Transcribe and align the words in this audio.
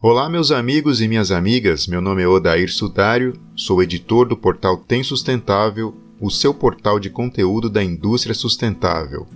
Olá, 0.00 0.28
meus 0.28 0.52
amigos 0.52 1.00
e 1.00 1.08
minhas 1.08 1.32
amigas. 1.32 1.88
Meu 1.88 2.00
nome 2.00 2.22
é 2.22 2.28
Odair 2.28 2.72
Sudário, 2.72 3.36
sou 3.56 3.82
editor 3.82 4.28
do 4.28 4.36
portal 4.36 4.76
Tem 4.76 5.02
Sustentável, 5.02 5.92
o 6.20 6.30
seu 6.30 6.54
portal 6.54 7.00
de 7.00 7.10
conteúdo 7.10 7.68
da 7.68 7.82
indústria 7.82 8.34
sustentável, 8.34 9.26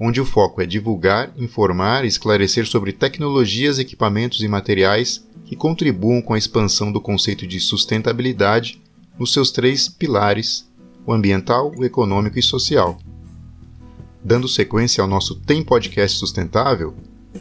onde 0.00 0.20
o 0.20 0.24
foco 0.24 0.60
é 0.60 0.66
divulgar, 0.66 1.32
informar 1.36 2.04
e 2.04 2.08
esclarecer 2.08 2.66
sobre 2.66 2.92
tecnologias, 2.92 3.78
equipamentos 3.78 4.42
e 4.42 4.48
materiais 4.48 5.24
que 5.44 5.54
contribuam 5.54 6.20
com 6.20 6.34
a 6.34 6.38
expansão 6.38 6.90
do 6.90 7.00
conceito 7.00 7.46
de 7.46 7.60
sustentabilidade 7.60 8.80
nos 9.18 9.32
seus 9.32 9.50
três 9.50 9.88
pilares: 9.88 10.68
o 11.06 11.12
ambiental, 11.12 11.72
o 11.76 11.84
econômico 11.84 12.38
e 12.38 12.42
social. 12.42 12.98
Dando 14.24 14.48
sequência 14.48 15.00
ao 15.00 15.08
nosso 15.08 15.34
Tem 15.36 15.62
Podcast 15.62 16.18
Sustentável, 16.18 16.94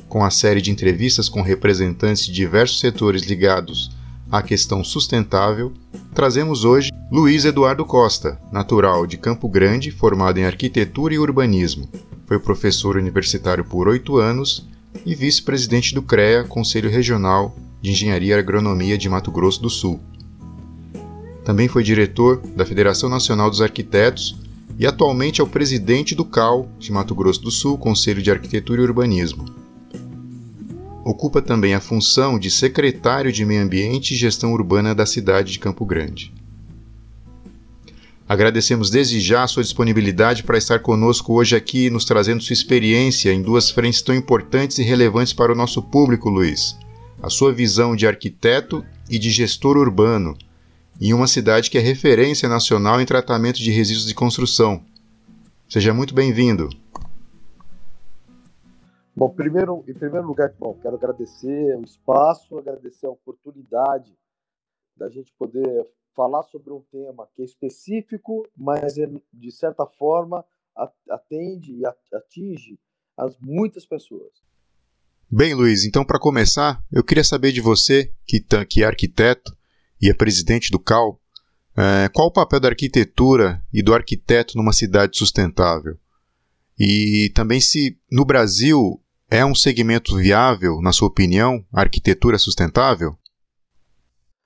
com 0.07 0.23
a 0.23 0.29
série 0.29 0.61
de 0.61 0.71
entrevistas 0.71 1.27
com 1.27 1.41
representantes 1.41 2.25
de 2.25 2.31
diversos 2.31 2.79
setores 2.79 3.23
ligados 3.23 3.91
à 4.31 4.41
questão 4.41 4.83
sustentável, 4.83 5.73
trazemos 6.13 6.65
hoje 6.65 6.91
Luiz 7.11 7.45
Eduardo 7.45 7.85
Costa, 7.85 8.39
natural 8.51 9.07
de 9.07 9.17
Campo 9.17 9.47
Grande, 9.47 9.91
formado 9.91 10.37
em 10.37 10.45
arquitetura 10.45 11.13
e 11.13 11.19
urbanismo. 11.19 11.89
Foi 12.25 12.37
professor 12.39 12.97
universitário 12.97 13.63
por 13.63 13.87
oito 13.87 14.17
anos 14.17 14.67
e 15.05 15.15
vice-presidente 15.15 15.95
do 15.95 16.01
CREA, 16.01 16.43
Conselho 16.43 16.89
Regional 16.89 17.55
de 17.81 17.91
Engenharia 17.91 18.35
e 18.35 18.39
Agronomia 18.39 18.97
de 18.97 19.07
Mato 19.07 19.31
Grosso 19.31 19.61
do 19.61 19.69
Sul. 19.69 19.99
Também 21.47 21.69
foi 21.69 21.81
diretor 21.81 22.41
da 22.57 22.65
Federação 22.65 23.07
Nacional 23.07 23.49
dos 23.49 23.61
Arquitetos 23.61 24.35
e 24.77 24.85
atualmente 24.85 25.39
é 25.39 25.43
o 25.45 25.47
presidente 25.47 26.13
do 26.13 26.25
CAL 26.25 26.69
de 26.77 26.91
Mato 26.91 27.15
Grosso 27.15 27.41
do 27.41 27.49
Sul, 27.49 27.77
Conselho 27.77 28.21
de 28.21 28.29
Arquitetura 28.29 28.81
e 28.81 28.83
Urbanismo. 28.83 29.45
Ocupa 31.05 31.41
também 31.41 31.73
a 31.73 31.79
função 31.79 32.37
de 32.37 32.51
secretário 32.51 33.31
de 33.31 33.45
Meio 33.45 33.63
Ambiente 33.63 34.13
e 34.13 34.17
Gestão 34.17 34.51
Urbana 34.51 34.93
da 34.93 35.05
cidade 35.05 35.53
de 35.53 35.59
Campo 35.59 35.85
Grande. 35.85 36.33
Agradecemos 38.27 38.89
desde 38.89 39.21
já 39.21 39.43
a 39.43 39.47
sua 39.47 39.63
disponibilidade 39.63 40.43
para 40.43 40.57
estar 40.57 40.79
conosco 40.79 41.33
hoje 41.33 41.55
aqui, 41.55 41.89
nos 41.89 42.03
trazendo 42.03 42.43
sua 42.43 42.55
experiência 42.55 43.31
em 43.31 43.41
duas 43.41 43.71
frentes 43.71 44.01
tão 44.01 44.13
importantes 44.13 44.79
e 44.79 44.83
relevantes 44.83 45.31
para 45.31 45.53
o 45.53 45.55
nosso 45.55 45.81
público, 45.81 46.29
Luiz. 46.29 46.77
A 47.23 47.29
sua 47.29 47.53
visão 47.53 47.95
de 47.95 48.05
arquiteto 48.05 48.83
e 49.09 49.17
de 49.17 49.29
gestor 49.29 49.77
urbano, 49.77 50.37
em 50.99 51.13
uma 51.13 51.27
cidade 51.27 51.69
que 51.69 51.77
é 51.77 51.81
referência 51.81 52.49
nacional 52.49 52.99
em 52.99 53.05
tratamento 53.05 53.57
de 53.57 53.71
resíduos 53.71 54.07
de 54.07 54.15
construção. 54.15 54.83
Seja 55.69 55.93
muito 55.93 56.13
bem-vindo. 56.13 56.69
Bom, 59.15 59.29
primeiro, 59.29 59.83
em 59.87 59.93
primeiro 59.93 60.27
lugar, 60.27 60.53
bom, 60.59 60.77
quero 60.81 60.95
agradecer 60.95 61.75
o 61.75 61.83
espaço, 61.83 62.57
agradecer 62.57 63.07
a 63.07 63.11
oportunidade 63.11 64.15
da 64.95 65.09
gente 65.09 65.33
poder 65.37 65.87
falar 66.15 66.43
sobre 66.43 66.71
um 66.71 66.81
tema 66.91 67.27
que 67.35 67.41
é 67.41 67.45
específico, 67.45 68.47
mas 68.55 68.97
é, 68.97 69.07
de 69.33 69.51
certa 69.51 69.85
forma 69.85 70.43
atende 71.09 71.73
e 71.73 71.83
atinge 72.13 72.79
as 73.17 73.37
muitas 73.39 73.85
pessoas. 73.85 74.31
Bem, 75.29 75.53
Luiz, 75.53 75.83
então 75.83 76.05
para 76.05 76.19
começar, 76.19 76.83
eu 76.91 77.03
queria 77.03 77.23
saber 77.23 77.51
de 77.51 77.59
você, 77.59 78.13
que, 78.25 78.39
que 78.65 78.83
é 78.83 78.85
arquiteto 78.85 79.56
e 80.01 80.09
é 80.09 80.13
presidente 80.13 80.71
do 80.71 80.79
CAL, 80.79 81.19
é, 81.75 82.09
qual 82.09 82.27
o 82.27 82.33
papel 82.33 82.59
da 82.59 82.69
arquitetura 82.69 83.63
e 83.71 83.83
do 83.83 83.93
arquiteto 83.93 84.57
numa 84.57 84.73
cidade 84.73 85.17
sustentável? 85.17 85.97
E 86.79 87.31
também 87.35 87.61
se 87.61 87.99
no 88.11 88.25
Brasil 88.25 89.01
é 89.29 89.45
um 89.45 89.53
segmento 89.53 90.15
viável, 90.15 90.81
na 90.81 90.91
sua 90.91 91.07
opinião, 91.07 91.65
a 91.73 91.81
arquitetura 91.81 92.37
sustentável? 92.37 93.17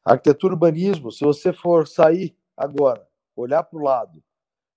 Arquitetura 0.03 0.53
e 0.53 0.56
urbanismo, 0.56 1.12
se 1.12 1.24
você 1.24 1.53
for 1.53 1.88
sair 1.88 2.36
agora, 2.58 3.06
olhar 3.36 3.64
para 3.64 3.80
o 3.80 3.84
lado, 3.84 4.22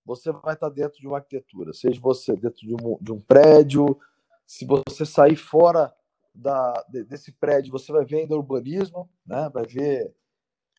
você 0.04 0.30
vai 0.30 0.54
estar 0.54 0.68
dentro 0.68 1.00
de 1.00 1.06
uma 1.06 1.16
arquitetura, 1.16 1.72
seja 1.72 1.98
você 2.00 2.36
dentro 2.36 2.60
de 2.60 2.74
um, 2.74 2.98
de 3.00 3.12
um 3.12 3.20
prédio, 3.20 3.98
se 4.46 4.66
você 4.66 5.06
sair 5.06 5.36
fora 5.36 5.92
da, 6.34 6.84
desse 7.08 7.32
prédio, 7.32 7.72
você 7.72 7.90
vai 7.90 8.04
ver 8.04 8.20
ainda 8.20 8.36
urbanismo, 8.36 9.08
né? 9.26 9.48
vai 9.52 9.64
ver 9.66 10.14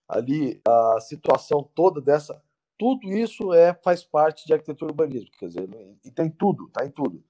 ali 0.08 0.62
a 0.68 1.00
situação 1.00 1.64
toda 1.76 2.02
dessa. 2.02 2.42
Tudo 2.78 3.12
isso 3.14 3.54
é, 3.54 3.74
faz 3.74 4.04
parte 4.04 4.46
de 4.46 4.54
arquitetura 4.54 4.92
urbanismo, 4.92 5.32
quer 5.40 5.48
dizer, 5.48 5.70
e 6.04 6.12
tem 6.12 6.30
tudo, 6.30 6.68
está 6.68 6.86
em 6.86 6.92
tudo. 6.92 7.24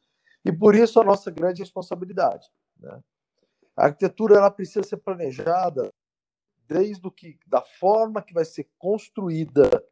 E 0.44 0.52
por 0.52 0.76
isso 0.76 1.00
a 1.00 1.04
nossa 1.04 1.30
grande 1.30 1.62
responsabilidade. 1.62 2.48
Né? 2.80 3.00
A 3.76 3.86
arquitetura 3.86 4.38
ela 4.38 4.50
precisa 4.50 4.84
ser 4.84 4.98
planejada 4.98 5.94
desde 6.68 7.06
o 7.06 7.12
que, 7.12 7.38
da 7.46 7.62
forma 7.62 8.22
que 8.22 8.34
vai 8.34 8.46
ser 8.46 8.68
construída, 8.78 9.84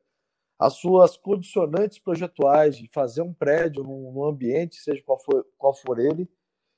as 0.57 0.73
suas 0.75 1.17
condicionantes 1.17 1.99
projetuais 1.99 2.77
de 2.77 2.87
fazer 2.87 3.21
um 3.21 3.33
prédio 3.33 3.83
num, 3.83 4.23
ambiente, 4.23 4.77
seja 4.77 5.03
qual 5.03 5.19
for, 5.19 5.45
qual 5.57 5.73
for 5.73 5.99
ele, 5.99 6.29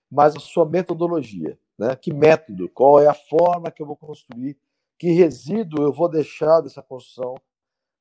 mas 0.09 0.35
a 0.35 0.39
sua 0.39 0.65
metodologia. 0.65 1.57
Né? 1.77 1.95
Que 1.95 2.13
método, 2.13 2.69
qual 2.69 2.99
é 2.99 3.07
a 3.07 3.13
forma 3.13 3.69
que 3.69 3.81
eu 3.81 3.85
vou 3.85 3.95
construir, 3.95 4.57
que 4.97 5.11
resíduo 5.11 5.83
eu 5.83 5.93
vou 5.93 6.09
deixar 6.09 6.61
dessa 6.61 6.81
construção, 6.81 7.35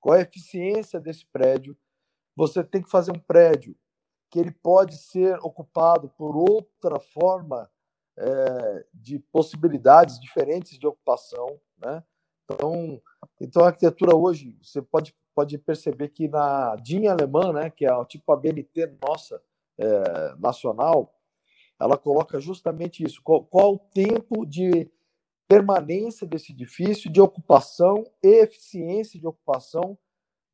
qual 0.01 0.17
é 0.17 0.21
a 0.21 0.23
eficiência 0.23 1.01
desse 1.01 1.27
prédio. 1.27 1.77
Você 2.37 2.63
tem 2.63 2.83
que 2.83 2.91
fazer 2.91 3.11
um 3.11 3.19
prédio 3.19 3.77
que 4.31 4.39
ele 4.39 4.51
pode 4.51 4.97
ser 4.97 5.39
ocupado 5.39 6.09
por 6.11 6.37
outra 6.37 6.99
forma 6.99 7.71
é, 8.17 8.87
de 8.93 9.19
possibilidades 9.19 10.21
diferentes 10.21 10.79
de 10.79 10.87
ocupação, 10.87 11.61
né? 11.79 12.03
Então, 12.45 13.03
então 13.41 13.63
a 13.65 13.69
arquitetura 13.69 14.15
hoje 14.15 14.59
você 14.63 14.83
pode 14.83 15.15
pode 15.35 15.59
perceber 15.59 16.09
que 16.11 16.29
na 16.29 16.77
DIN 16.77 17.09
alemã, 17.09 17.53
né, 17.53 17.69
que 17.69 17.85
é 17.85 17.93
o 17.93 18.05
tipo 18.05 18.33
a 18.33 18.37
BNT 18.37 18.97
nossa 19.07 19.43
é, 19.77 20.37
nacional, 20.39 21.13
ela 21.81 21.99
coloca 21.99 22.39
justamente 22.41 23.05
isso: 23.05 23.21
qual, 23.23 23.45
qual 23.45 23.75
o 23.75 23.79
tempo 23.79 24.47
de 24.47 24.91
permanência 25.49 26.27
desse 26.27 26.53
edifício, 26.53 27.11
de 27.11 27.21
ocupação 27.21 28.05
e 28.23 28.43
eficiência 28.43 29.19
de 29.19 29.27
ocupação 29.27 29.99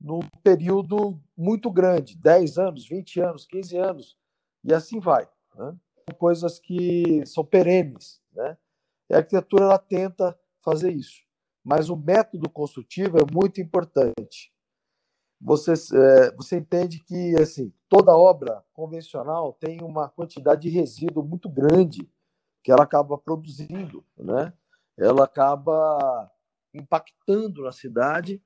num 0.01 0.21
período 0.43 1.21
muito 1.37 1.71
grande 1.71 2.17
10 2.17 2.59
anos, 2.59 2.89
20 2.89 3.21
anos, 3.21 3.47
15 3.47 3.77
anos, 3.77 4.19
e 4.65 4.73
assim 4.73 4.99
vai. 4.99 5.29
Né? 5.55 5.77
São 6.09 6.19
coisas 6.19 6.59
que 6.59 7.25
são 7.27 7.45
perenes. 7.45 8.21
Né? 8.33 8.57
E 9.11 9.15
a 9.15 9.19
arquitetura 9.19 9.65
ela 9.65 9.79
tenta 9.79 10.39
fazer 10.63 10.93
isso. 10.93 11.21
Mas 11.63 11.91
o 11.91 11.97
método 11.97 12.49
construtivo 12.49 13.19
é 13.19 13.33
muito 13.33 13.61
importante. 13.61 14.53
Você, 15.41 15.73
é, 15.73 16.35
você 16.37 16.59
entende 16.59 17.03
que 17.03 17.35
assim 17.41 17.73
toda 17.89 18.17
obra 18.17 18.63
convencional 18.75 19.55
tem 19.55 19.83
uma 19.83 20.09
quantidade 20.09 20.63
de 20.63 20.69
resíduo 20.69 21.25
muito 21.25 21.49
grande 21.49 22.09
que 22.63 22.71
ela 22.71 22.85
acaba 22.85 23.17
produzindo, 23.17 24.05
né? 24.19 24.53
Ela 25.01 25.25
acaba 25.25 26.31
impactando 26.75 27.63
na 27.63 27.73
cidade 27.73 28.43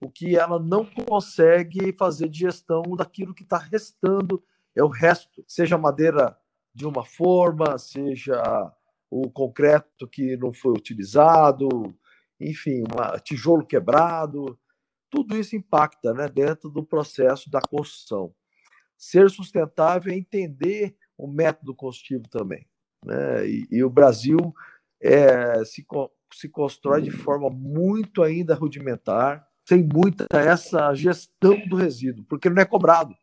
o 0.00 0.10
que 0.10 0.36
ela 0.36 0.58
não 0.58 0.84
consegue 0.84 1.92
fazer 1.92 2.28
de 2.28 2.40
gestão 2.40 2.82
daquilo 2.96 3.34
que 3.34 3.42
está 3.42 3.58
restando, 3.58 4.42
é 4.74 4.82
o 4.82 4.88
resto, 4.88 5.44
seja 5.46 5.76
madeira 5.76 6.36
de 6.72 6.86
uma 6.86 7.04
forma, 7.04 7.76
seja 7.78 8.72
o 9.10 9.28
concreto 9.30 10.06
que 10.06 10.36
não 10.36 10.52
foi 10.52 10.72
utilizado, 10.72 11.68
enfim, 12.40 12.84
tijolo 13.24 13.66
quebrado, 13.66 14.58
tudo 15.10 15.36
isso 15.36 15.56
impacta 15.56 16.12
né, 16.14 16.28
dentro 16.28 16.70
do 16.70 16.84
processo 16.84 17.50
da 17.50 17.60
construção. 17.60 18.32
Ser 18.96 19.30
sustentável 19.30 20.12
é 20.12 20.16
entender 20.16 20.96
o 21.16 21.26
método 21.26 21.74
construtivo 21.74 22.28
também. 22.28 22.66
Né? 23.04 23.48
E, 23.48 23.68
e 23.70 23.82
o 23.82 23.90
Brasil 23.90 24.54
é, 25.00 25.64
se, 25.64 25.86
se 26.32 26.48
constrói 26.48 27.02
de 27.02 27.10
forma 27.10 27.48
muito 27.50 28.22
ainda 28.22 28.54
rudimentar, 28.54 29.46
tem 29.64 29.82
muita 29.82 30.26
essa 30.30 30.94
gestão 30.94 31.58
do 31.68 31.76
resíduo, 31.76 32.24
porque 32.24 32.48
não 32.48 32.62
é 32.62 32.64
cobrado. 32.64 33.14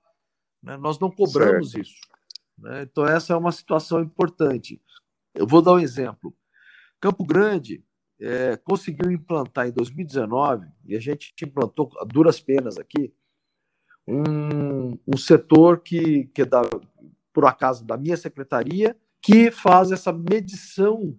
Né? 0.62 0.78
Nós 0.78 1.00
não 1.00 1.10
cobramos 1.10 1.72
certo. 1.72 1.88
isso. 1.88 1.96
Né? 2.58 2.84
Então, 2.84 3.06
essa 3.06 3.34
é 3.34 3.36
uma 3.36 3.52
situação 3.52 4.02
importante. 4.02 4.82
Eu 5.34 5.48
vou 5.48 5.62
dar 5.62 5.74
um 5.74 5.80
exemplo. 5.80 6.36
Campo 7.00 7.26
Grande 7.26 7.84
é, 8.20 8.56
conseguiu 8.58 9.12
implantar 9.12 9.68
em 9.68 9.72
2019, 9.72 10.68
e 10.86 10.96
a 10.96 11.00
gente 11.00 11.34
implantou 11.44 11.92
a 12.00 12.06
duras 12.06 12.40
penas 12.40 12.78
aqui, 12.78 13.14
um, 14.08 14.98
um 15.08 15.18
setor 15.18 15.80
que, 15.80 16.26
que 16.26 16.44
é 16.44 16.46
da, 16.46 16.62
por 17.34 17.46
acaso 17.46 17.84
da 17.84 17.98
minha 17.98 18.16
secretaria, 18.16 18.96
que 19.22 19.50
faz 19.50 19.92
essa 19.92 20.14
medição 20.14 21.18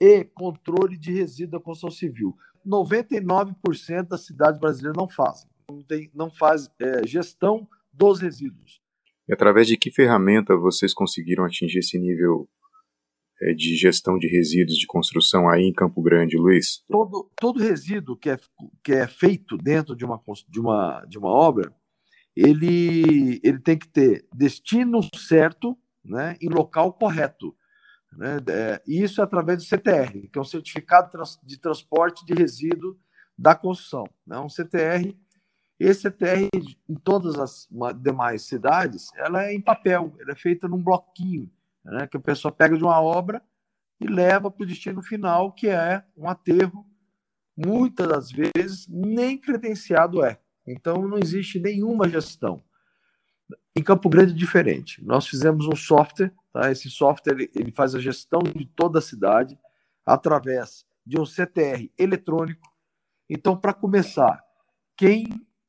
e 0.00 0.24
controle 0.24 0.96
de 0.96 1.12
resíduo 1.12 1.58
da 1.58 1.64
construção 1.64 1.90
civil. 1.90 2.36
99% 2.66 4.08
das 4.08 4.24
cidades 4.24 4.58
brasileiras 4.58 4.96
não 4.96 5.08
fazem. 5.08 5.48
não, 5.68 5.82
tem, 5.82 6.10
não 6.14 6.30
faz 6.30 6.70
é, 6.80 7.06
gestão 7.06 7.68
dos 7.92 8.20
resíduos. 8.20 8.80
E 9.28 9.32
através 9.32 9.66
de 9.66 9.76
que 9.76 9.90
ferramenta 9.90 10.56
vocês 10.56 10.92
conseguiram 10.92 11.44
atingir 11.44 11.78
esse 11.78 11.98
nível 11.98 12.48
é, 13.40 13.54
de 13.54 13.76
gestão 13.76 14.18
de 14.18 14.26
resíduos 14.26 14.76
de 14.76 14.86
construção 14.86 15.48
aí 15.48 15.62
em 15.62 15.72
Campo 15.72 16.02
Grande, 16.02 16.36
Luiz? 16.36 16.84
Todo, 16.88 17.30
todo 17.36 17.60
resíduo 17.60 18.16
que 18.16 18.30
é, 18.30 18.38
que 18.82 18.92
é 18.92 19.06
feito 19.06 19.56
dentro 19.56 19.96
de 19.96 20.04
uma, 20.04 20.20
de 20.48 20.60
uma, 20.60 21.04
de 21.06 21.18
uma 21.18 21.30
obra, 21.30 21.74
ele, 22.36 23.40
ele 23.42 23.60
tem 23.60 23.78
que 23.78 23.88
ter 23.88 24.26
destino 24.34 25.00
certo 25.14 25.76
né, 26.04 26.36
e 26.40 26.48
local 26.48 26.92
correto. 26.92 27.54
Né? 28.16 28.38
É, 28.48 28.82
isso 28.86 29.20
é 29.20 29.24
através 29.24 29.58
do 29.58 29.68
CTR, 29.68 30.28
que 30.32 30.38
é 30.38 30.40
um 30.40 30.44
Certificado 30.44 31.10
de 31.42 31.58
Transporte 31.58 32.24
de 32.24 32.34
Resíduo 32.34 32.98
da 33.36 33.54
Construção. 33.54 34.08
Né? 34.26 34.38
Um 34.38 34.48
CTR 34.48 35.14
esse 35.78 36.02
CTR, 36.02 36.48
em 36.88 36.94
todas 36.94 37.38
as 37.38 37.68
demais 38.00 38.42
cidades, 38.42 39.08
ela 39.16 39.44
é 39.44 39.54
em 39.54 39.60
papel, 39.60 40.14
ela 40.20 40.32
é 40.32 40.36
feita 40.36 40.68
num 40.68 40.82
bloquinho, 40.82 41.50
né, 41.84 42.06
que 42.06 42.16
a 42.16 42.20
pessoa 42.20 42.52
pega 42.52 42.76
de 42.76 42.84
uma 42.84 43.00
obra 43.00 43.42
e 44.00 44.06
leva 44.06 44.50
para 44.50 44.62
o 44.62 44.66
destino 44.66 45.02
final, 45.02 45.52
que 45.52 45.68
é 45.68 46.04
um 46.16 46.28
aterro, 46.28 46.86
muitas 47.56 48.08
das 48.08 48.30
vezes 48.30 48.86
nem 48.88 49.36
credenciado 49.36 50.24
é. 50.24 50.38
Então 50.66 51.06
não 51.06 51.18
existe 51.18 51.58
nenhuma 51.58 52.08
gestão. 52.08 52.62
Em 53.76 53.82
Campo 53.82 54.08
Grande 54.08 54.32
é 54.32 54.36
diferente. 54.36 55.04
Nós 55.04 55.26
fizemos 55.26 55.66
um 55.66 55.76
software, 55.76 56.32
tá? 56.54 56.70
esse 56.70 56.88
software 56.88 57.34
ele, 57.34 57.50
ele 57.54 57.72
faz 57.72 57.94
a 57.94 58.00
gestão 58.00 58.40
de 58.40 58.64
toda 58.64 59.00
a 59.00 59.02
cidade 59.02 59.58
através 60.06 60.86
de 61.04 61.20
um 61.20 61.26
CTR 61.26 61.90
eletrônico. 61.98 62.72
Então, 63.28 63.56
para 63.56 63.74
começar, 63.74 64.42
quem 64.96 65.26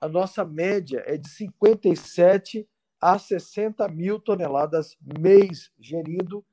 a 0.00 0.08
nossa 0.08 0.44
média 0.44 1.02
é 1.06 1.16
de 1.16 1.28
57 1.28 2.68
a 3.00 3.18
60 3.18 3.88
mil 3.88 4.20
toneladas 4.20 4.96
mês 5.00 5.70
gerindo 5.78 6.44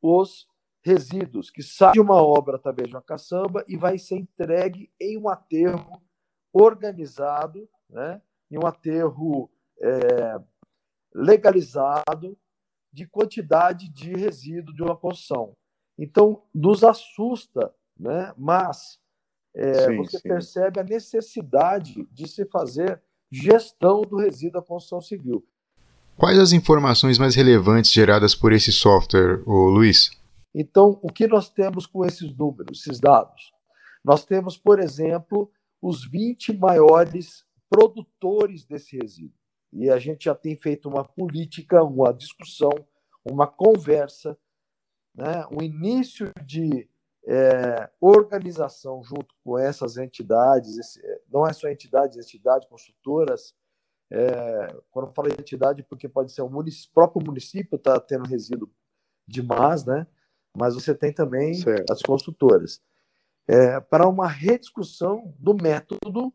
os 0.00 0.46
resíduos, 0.82 1.50
que 1.50 1.62
sai 1.62 1.92
de 1.92 2.00
uma 2.00 2.22
obra 2.22 2.56
através 2.56 2.88
de 2.88 2.94
uma 2.94 3.02
caçamba 3.02 3.64
e 3.68 3.76
vai 3.76 3.98
ser 3.98 4.16
entregue 4.16 4.90
em 5.00 5.18
um 5.18 5.28
aterro 5.28 6.00
organizado, 6.52 7.68
né, 7.88 8.20
em 8.50 8.58
um 8.58 8.66
aterro 8.66 9.50
é, 9.80 10.40
legalizado 11.14 12.36
de 12.92 13.06
quantidade 13.06 13.88
de 13.88 14.12
resíduo 14.12 14.74
de 14.74 14.82
uma 14.82 14.96
construção. 14.96 15.54
Então, 15.98 16.42
nos 16.54 16.84
assusta, 16.84 17.72
né? 17.98 18.32
mas 18.36 18.98
é, 19.54 19.86
sim, 19.86 19.96
você 19.96 20.18
sim. 20.18 20.28
percebe 20.28 20.80
a 20.80 20.84
necessidade 20.84 22.06
de 22.12 22.28
se 22.28 22.44
fazer 22.46 23.02
gestão 23.30 24.02
do 24.02 24.16
resíduo 24.16 24.60
da 24.60 24.66
construção 24.66 25.00
civil. 25.00 25.44
Quais 26.16 26.38
as 26.38 26.52
informações 26.52 27.18
mais 27.18 27.34
relevantes 27.34 27.92
geradas 27.92 28.34
por 28.34 28.52
esse 28.52 28.72
software, 28.72 29.42
Luiz? 29.46 30.10
Então, 30.54 30.98
o 31.02 31.12
que 31.12 31.26
nós 31.26 31.50
temos 31.50 31.86
com 31.86 32.04
esses 32.04 32.34
números, 32.34 32.80
esses 32.80 32.98
dados? 32.98 33.52
Nós 34.04 34.24
temos, 34.24 34.56
por 34.56 34.80
exemplo, 34.80 35.50
os 35.80 36.04
20 36.04 36.56
maiores 36.56 37.44
produtores 37.68 38.64
desse 38.64 38.96
resíduo. 38.96 39.38
E 39.72 39.90
a 39.90 39.98
gente 39.98 40.24
já 40.24 40.34
tem 40.34 40.56
feito 40.56 40.88
uma 40.88 41.04
política, 41.04 41.84
uma 41.84 42.12
discussão, 42.12 42.72
uma 43.24 43.46
conversa, 43.46 44.36
né? 45.14 45.46
um 45.52 45.62
início 45.62 46.32
de 46.44 46.88
é, 47.26 47.90
organização 48.00 49.02
junto 49.02 49.34
com 49.44 49.58
essas 49.58 49.98
entidades, 49.98 50.78
esse, 50.78 51.04
é, 51.04 51.20
não 51.30 51.46
é 51.46 51.52
só 51.52 51.68
entidades, 51.68 52.16
entidades 52.16 52.66
consultoras. 52.68 53.54
É, 54.10 54.74
quando 54.90 55.08
eu 55.08 55.12
falo 55.12 55.28
entidade, 55.28 55.82
porque 55.82 56.08
pode 56.08 56.32
ser 56.32 56.40
o 56.40 56.48
município, 56.48 56.94
próprio 56.94 57.26
município 57.26 57.76
está 57.76 58.00
tendo 58.00 58.26
resíduo 58.26 58.70
demais, 59.26 59.84
né? 59.84 60.06
Mas 60.58 60.74
você 60.74 60.94
tem 60.94 61.12
também 61.12 61.54
certo. 61.54 61.92
as 61.92 62.02
consultoras. 62.02 62.80
É, 63.46 63.80
para 63.80 64.06
uma 64.06 64.28
rediscussão 64.28 65.34
do 65.38 65.54
método 65.54 66.32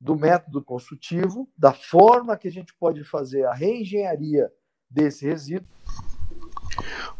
do 0.00 0.14
método 0.14 0.62
construtivo, 0.62 1.48
da 1.56 1.72
forma 1.72 2.36
que 2.36 2.48
a 2.48 2.52
gente 2.52 2.74
pode 2.78 3.02
fazer 3.04 3.44
a 3.44 3.54
reengenharia 3.54 4.50
desse 4.90 5.26
resíduo. 5.26 5.66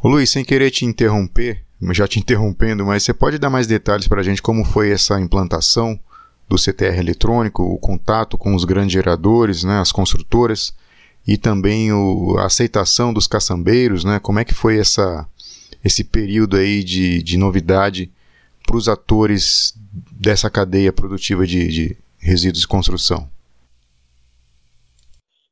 Ô 0.02 0.08
Luiz, 0.08 0.30
sem 0.30 0.44
querer 0.44 0.70
te 0.70 0.84
interromper, 0.84 1.64
já 1.92 2.06
te 2.06 2.18
interrompendo, 2.18 2.84
mas 2.84 3.02
você 3.02 3.14
pode 3.14 3.38
dar 3.38 3.50
mais 3.50 3.66
detalhes 3.66 4.06
para 4.06 4.20
a 4.20 4.24
gente 4.24 4.42
como 4.42 4.64
foi 4.64 4.90
essa 4.90 5.18
implantação 5.20 5.98
do 6.48 6.58
CTR 6.58 6.98
eletrônico, 6.98 7.62
o 7.62 7.78
contato 7.78 8.38
com 8.38 8.54
os 8.54 8.64
grandes 8.64 8.92
geradores, 8.92 9.64
né, 9.64 9.80
as 9.80 9.90
construtoras 9.90 10.74
e 11.26 11.36
também 11.36 11.92
o, 11.92 12.36
a 12.38 12.46
aceitação 12.46 13.12
dos 13.12 13.26
caçambeiros, 13.26 14.04
né, 14.04 14.20
como 14.20 14.38
é 14.38 14.44
que 14.44 14.54
foi 14.54 14.78
essa, 14.78 15.26
esse 15.86 16.02
período 16.02 16.56
aí 16.56 16.82
de, 16.82 17.22
de 17.22 17.36
novidade 17.36 18.12
para 18.66 18.76
os 18.76 18.88
atores 18.88 19.72
dessa 20.12 20.50
cadeia 20.50 20.92
produtiva 20.92 21.46
de, 21.46 21.68
de, 21.68 21.98
resíduos 22.18 22.62
de 22.62 22.68
construção? 22.68 23.30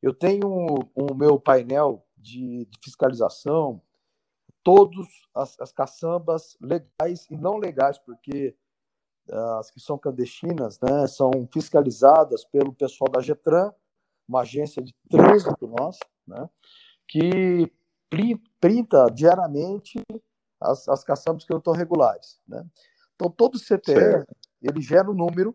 Eu 0.02 0.12
tenho 0.12 0.46
o 0.46 0.80
um, 0.96 1.12
um 1.12 1.14
meu 1.14 1.38
painel 1.38 2.04
de, 2.16 2.66
de 2.66 2.78
fiscalização, 2.82 3.80
todos 4.62 5.06
as, 5.34 5.58
as, 5.60 5.72
caçambas 5.72 6.56
legais 6.60 7.26
e 7.30 7.36
não 7.36 7.56
legais, 7.56 7.96
porque 7.98 8.56
uh, 9.28 9.58
as 9.60 9.70
que 9.70 9.78
são 9.78 9.96
clandestinas 9.96 10.80
né, 10.80 11.06
são 11.06 11.30
fiscalizadas 11.52 12.44
pelo 12.44 12.72
pessoal 12.72 13.10
da 13.10 13.20
GETRAN, 13.20 13.72
uma 14.28 14.40
agência 14.40 14.82
de 14.82 14.94
trânsito 15.08 15.66
nossa, 15.68 16.00
né, 16.26 16.48
que 17.06 17.70
printa 18.60 19.06
diariamente 19.12 20.00
as, 20.60 20.88
as 20.88 21.04
caçambas 21.04 21.44
que 21.44 21.52
eu 21.52 21.58
estou 21.58 21.74
regulares. 21.74 22.40
Né? 22.46 22.64
Então, 23.14 23.30
todo 23.30 23.58
CTR, 23.58 23.94
certo. 23.94 24.36
ele 24.62 24.80
gera 24.80 25.10
um 25.10 25.14
número 25.14 25.54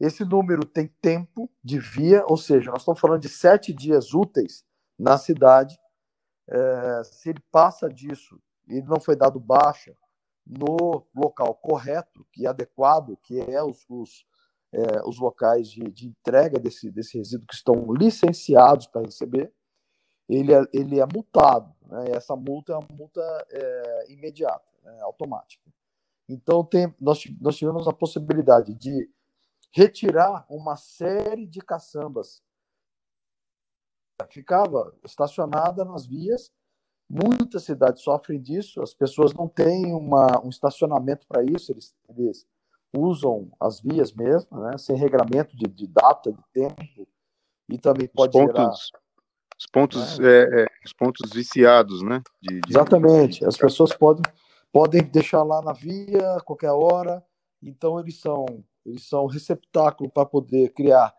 esse 0.00 0.24
número 0.24 0.64
tem 0.64 0.88
tempo 1.02 1.50
de 1.62 1.78
via, 1.78 2.24
ou 2.26 2.38
seja, 2.38 2.70
nós 2.70 2.80
estamos 2.80 2.98
falando 2.98 3.20
de 3.20 3.28
sete 3.28 3.70
dias 3.70 4.14
úteis 4.14 4.64
na 4.98 5.18
cidade. 5.18 5.78
É, 6.48 7.04
se 7.04 7.28
ele 7.28 7.40
passa 7.52 7.86
disso 7.86 8.40
e 8.66 8.80
não 8.80 8.98
foi 8.98 9.14
dado 9.14 9.38
baixa 9.38 9.94
no 10.46 11.06
local 11.14 11.54
correto, 11.54 12.26
que 12.32 12.46
é 12.46 12.48
adequado, 12.48 13.14
que 13.22 13.38
é 13.38 13.62
os, 13.62 13.84
os, 13.90 14.26
é, 14.72 15.02
os 15.06 15.18
locais 15.18 15.68
de, 15.68 15.82
de, 15.90 16.08
entrega 16.08 16.58
desse, 16.58 16.90
desse 16.90 17.18
resíduo 17.18 17.46
que 17.46 17.54
estão 17.54 17.92
licenciados 17.92 18.86
para 18.86 19.02
receber, 19.02 19.52
ele 20.26 20.54
é, 20.54 20.62
ele 20.72 20.98
é 20.98 21.06
multado. 21.12 21.74
Né? 21.90 22.08
E 22.08 22.12
essa 22.12 22.36
multa 22.36 22.72
é 22.72 22.76
uma 22.76 22.88
multa 22.92 23.46
é, 23.50 24.12
imediata, 24.12 24.68
né? 24.82 25.00
automática. 25.02 25.70
Então, 26.28 26.64
tem, 26.64 26.94
nós, 27.00 27.24
nós 27.40 27.56
tivemos 27.56 27.88
a 27.88 27.92
possibilidade 27.92 28.74
de 28.74 29.10
retirar 29.72 30.46
uma 30.48 30.76
série 30.76 31.46
de 31.46 31.60
caçambas. 31.60 32.42
Ficava 34.28 34.94
estacionada 35.04 35.84
nas 35.84 36.06
vias 36.06 36.52
Muitas 37.12 37.64
cidades 37.64 38.04
sofrem 38.04 38.40
disso, 38.40 38.80
as 38.80 38.94
pessoas 38.94 39.34
não 39.34 39.48
têm 39.48 39.92
uma, 39.92 40.40
um 40.44 40.48
estacionamento 40.48 41.26
para 41.26 41.42
isso, 41.42 41.72
eles, 41.72 41.92
eles 42.08 42.46
usam 42.96 43.50
as 43.58 43.80
vias 43.80 44.12
mesmo, 44.12 44.60
né, 44.60 44.78
sem 44.78 44.94
regramento 44.94 45.56
de, 45.56 45.66
de 45.66 45.88
data, 45.88 46.30
de 46.30 46.40
tempo, 46.52 47.08
e 47.68 47.76
também 47.78 48.06
pode 48.06 48.38
os 48.38 48.44
pontos, 48.44 48.54
gerar... 48.54 49.00
Os 49.60 49.66
pontos, 49.66 50.18
é, 50.18 50.62
é, 50.62 50.66
os 50.84 50.92
pontos 50.94 51.30
viciados, 51.30 52.02
né? 52.02 52.22
De, 52.40 52.60
de, 52.62 52.70
Exatamente, 52.70 53.44
as 53.44 53.58
pessoas 53.58 53.92
podem, 53.92 54.22
podem 54.72 55.02
deixar 55.02 55.42
lá 55.42 55.60
na 55.60 55.74
via 55.74 56.36
a 56.36 56.40
qualquer 56.40 56.70
hora, 56.70 57.22
então 57.62 58.00
eles 58.00 58.18
são, 58.18 58.46
eles 58.86 59.06
são 59.06 59.26
receptáculo 59.26 60.10
para 60.10 60.24
poder 60.24 60.72
criar 60.72 61.14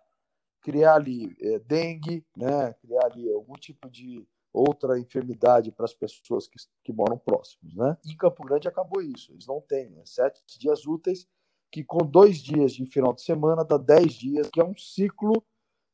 criar 0.61 0.95
ali 0.95 1.35
é, 1.41 1.59
dengue, 1.59 2.25
né, 2.37 2.73
criar 2.73 3.05
ali 3.05 3.31
algum 3.33 3.53
tipo 3.53 3.89
de 3.89 4.25
outra 4.53 4.99
enfermidade 4.99 5.71
para 5.71 5.85
as 5.85 5.93
pessoas 5.93 6.47
que, 6.47 6.57
que 6.83 6.93
moram 6.93 7.17
próximos. 7.17 7.75
Né? 7.75 7.97
Em 8.05 8.15
Campo 8.15 8.43
Grande 8.43 8.67
acabou 8.67 9.01
isso, 9.01 9.31
eles 9.31 9.47
não 9.47 9.61
têm 9.61 9.89
né? 9.89 10.03
sete 10.05 10.41
dias 10.59 10.85
úteis, 10.85 11.27
que 11.71 11.83
com 11.83 12.05
dois 12.05 12.37
dias 12.37 12.73
de 12.73 12.85
final 12.85 13.13
de 13.13 13.23
semana 13.23 13.63
dá 13.63 13.77
dez 13.77 14.13
dias, 14.13 14.49
que 14.49 14.59
é 14.59 14.63
um 14.63 14.77
ciclo 14.77 15.43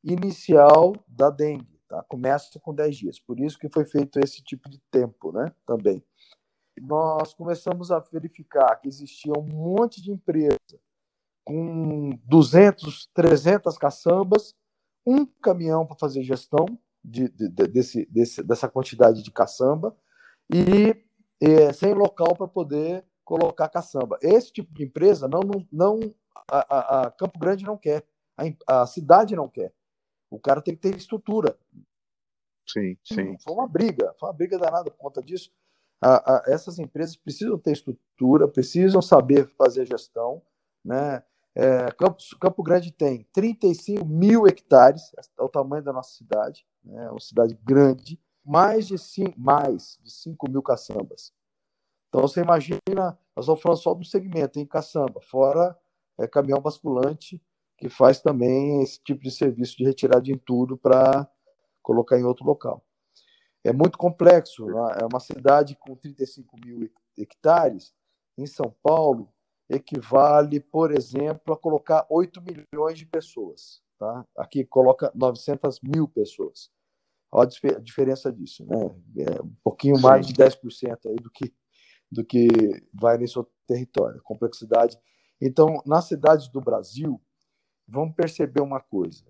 inicial 0.04 0.92
da 1.06 1.30
dengue. 1.30 1.77
Tá? 1.88 2.04
Começa 2.08 2.60
com 2.60 2.74
dez 2.74 2.96
dias, 2.96 3.18
por 3.18 3.40
isso 3.40 3.58
que 3.58 3.68
foi 3.68 3.84
feito 3.84 4.18
esse 4.18 4.42
tipo 4.42 4.68
de 4.68 4.78
tempo 4.90 5.32
né? 5.32 5.52
também. 5.66 6.04
Nós 6.80 7.34
começamos 7.34 7.90
a 7.90 7.98
verificar 7.98 8.76
que 8.76 8.88
existia 8.88 9.32
um 9.36 9.42
monte 9.42 10.02
de 10.02 10.12
empresa 10.12 10.56
com 11.44 12.10
200, 12.24 13.08
300 13.14 13.78
caçambas, 13.78 14.54
um 15.06 15.24
caminhão 15.24 15.86
para 15.86 15.96
fazer 15.96 16.22
gestão 16.22 16.66
de, 17.02 17.28
de, 17.30 17.48
de, 17.48 17.66
desse, 17.66 18.06
desse, 18.10 18.42
dessa 18.42 18.68
quantidade 18.68 19.22
de 19.22 19.30
caçamba 19.30 19.96
e 20.52 20.94
é, 21.40 21.72
sem 21.72 21.94
local 21.94 22.36
para 22.36 22.46
poder 22.46 23.04
colocar 23.24 23.68
caçamba. 23.68 24.18
Esse 24.20 24.52
tipo 24.52 24.72
de 24.74 24.84
empresa 24.84 25.26
não, 25.26 25.40
não, 25.40 25.66
não 25.72 26.14
a, 26.50 26.76
a, 26.76 27.02
a 27.02 27.10
Campo 27.10 27.38
Grande 27.38 27.64
não 27.64 27.76
quer, 27.76 28.04
a, 28.36 28.82
a, 28.82 28.86
cidade 28.86 29.34
não 29.34 29.48
quer. 29.48 29.72
O 30.30 30.38
cara 30.38 30.60
tem 30.60 30.74
que 30.74 30.80
ter 30.80 30.96
estrutura. 30.96 31.58
Sim, 32.66 32.96
sim. 33.02 33.36
Foi 33.38 33.54
uma 33.54 33.66
briga, 33.66 34.14
foi 34.18 34.28
uma 34.28 34.34
briga 34.34 34.58
danada 34.58 34.90
por 34.90 34.98
conta 34.98 35.22
disso. 35.22 35.50
essas 36.46 36.78
empresas 36.78 37.16
precisam 37.16 37.58
ter 37.58 37.72
estrutura, 37.72 38.46
precisam 38.46 39.00
saber 39.00 39.48
fazer 39.56 39.86
gestão, 39.86 40.42
né? 40.84 41.22
É, 41.54 41.90
Campo, 41.92 42.18
Campo, 42.40 42.62
Grande 42.62 42.92
tem 42.92 43.26
35 43.32 44.04
mil 44.04 44.46
hectares, 44.46 45.10
é 45.16 45.42
o 45.42 45.48
tamanho 45.48 45.82
da 45.82 45.92
nossa 45.92 46.14
cidade, 46.14 46.64
né, 46.84 47.06
é 47.06 47.10
uma 47.10 47.18
cidade 47.18 47.58
grande, 47.64 48.20
mais 48.44 48.86
de, 48.86 48.96
cinco, 48.96 49.34
mais 49.36 49.98
de 50.00 50.08
5 50.08 50.48
mil 50.48 50.62
caçambas. 50.62 51.32
Então 52.08 52.22
você 52.22 52.40
imagina, 52.42 53.18
nós 53.34 53.44
estamos 53.44 53.60
falando 53.60 53.78
só 53.78 53.92
do 53.92 54.04
segmento 54.04 54.60
em 54.60 54.64
caçamba, 54.64 55.20
fora 55.20 55.76
é, 56.16 56.28
caminhão 56.28 56.60
basculante, 56.60 57.42
que 57.78 57.88
faz 57.88 58.20
também 58.20 58.82
esse 58.82 59.00
tipo 59.02 59.22
de 59.22 59.30
serviço 59.30 59.76
de 59.76 59.84
retirada 59.84 60.20
de 60.20 60.32
entulho 60.32 60.76
para 60.76 61.30
colocar 61.82 62.18
em 62.18 62.24
outro 62.24 62.44
local. 62.44 62.84
É 63.64 63.72
muito 63.72 63.96
complexo, 63.96 64.66
né? 64.66 64.98
é 65.00 65.06
uma 65.06 65.20
cidade 65.20 65.76
com 65.76 65.94
35 65.94 66.56
mil 66.64 66.90
hectares, 67.16 67.92
em 68.36 68.46
São 68.46 68.74
Paulo, 68.82 69.32
equivale, 69.68 70.60
por 70.60 70.92
exemplo, 70.92 71.52
a 71.52 71.56
colocar 71.56 72.06
8 72.08 72.40
milhões 72.42 72.98
de 72.98 73.06
pessoas. 73.06 73.80
Tá? 73.98 74.24
Aqui 74.36 74.64
coloca 74.64 75.10
900 75.14 75.80
mil 75.82 76.08
pessoas. 76.08 76.70
Olha 77.30 77.48
a 77.76 77.80
diferença 77.80 78.32
disso, 78.32 78.64
né? 78.64 78.76
É 79.18 79.42
um 79.42 79.54
pouquinho 79.62 80.00
mais 80.00 80.26
de 80.26 80.32
10% 80.32 80.98
aí 81.06 81.16
do 81.16 81.30
que, 81.30 81.52
do 82.10 82.24
que 82.24 82.48
vai 82.94 83.18
nesse 83.18 83.36
outro 83.38 83.52
território, 83.66 84.22
complexidade. 84.22 84.96
Então, 85.40 85.82
nas 85.84 86.06
cidades 86.06 86.48
do 86.48 86.60
Brasil, 86.60 87.20
vamos 87.88 88.14
perceber 88.14 88.60
uma 88.60 88.80
coisa. 88.80 89.24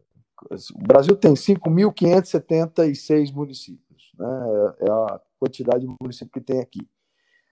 O 0.75 0.87
Brasil 0.87 1.17
tem 1.17 1.35
5.576 1.35 3.33
municípios, 3.33 4.13
né? 4.19 4.27
é 4.81 4.91
a 4.91 5.21
quantidade 5.39 5.87
de 5.87 5.95
municípios 6.01 6.33
que 6.33 6.41
tem 6.41 6.61
aqui. 6.61 6.89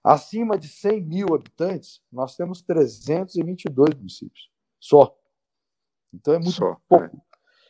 Acima 0.05 0.57
de 0.57 0.69
100 0.69 1.05
mil 1.05 1.35
habitantes, 1.35 2.01
nós 2.13 2.37
temos 2.37 2.63
322 2.63 3.95
municípios. 3.95 4.51
Só. 4.79 5.19
Então 6.15 6.35
é 6.35 6.39
muito 6.39 6.53
Só, 6.53 6.77
pouco. 6.89 7.17
É. 7.17 7.27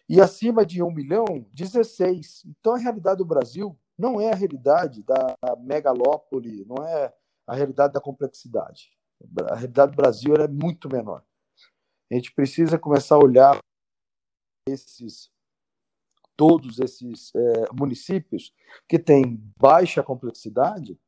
E 0.08 0.20
acima 0.20 0.64
de 0.64 0.82
1 0.82 0.90
milhão, 0.90 1.24
16. 1.52 2.44
Então 2.46 2.74
a 2.74 2.78
realidade 2.78 3.18
do 3.18 3.24
Brasil 3.24 3.78
não 3.98 4.20
é 4.20 4.30
a 4.30 4.34
realidade 4.34 5.02
da 5.02 5.34
megalópole, 5.60 6.64
não 6.66 6.84
é 6.84 7.12
a 7.46 7.54
realidade 7.54 7.94
da 7.94 8.00
complexidade. 8.00 8.90
A 9.50 9.54
realidade 9.54 9.92
do 9.92 9.96
Brasil 9.96 10.34
é 10.34 10.46
muito 10.46 10.88
menor. 10.90 11.24
A 12.10 12.14
gente 12.14 12.32
precisa 12.32 12.78
começar 12.78 13.16
a 13.16 13.24
olhar 13.24 13.58
esses 14.68 15.30
todos 16.36 16.78
esses 16.78 17.34
é, 17.34 17.64
municípios 17.72 18.52
que 18.86 18.98
têm 18.98 19.42
baixa 19.58 20.02
complexidade 20.02 20.98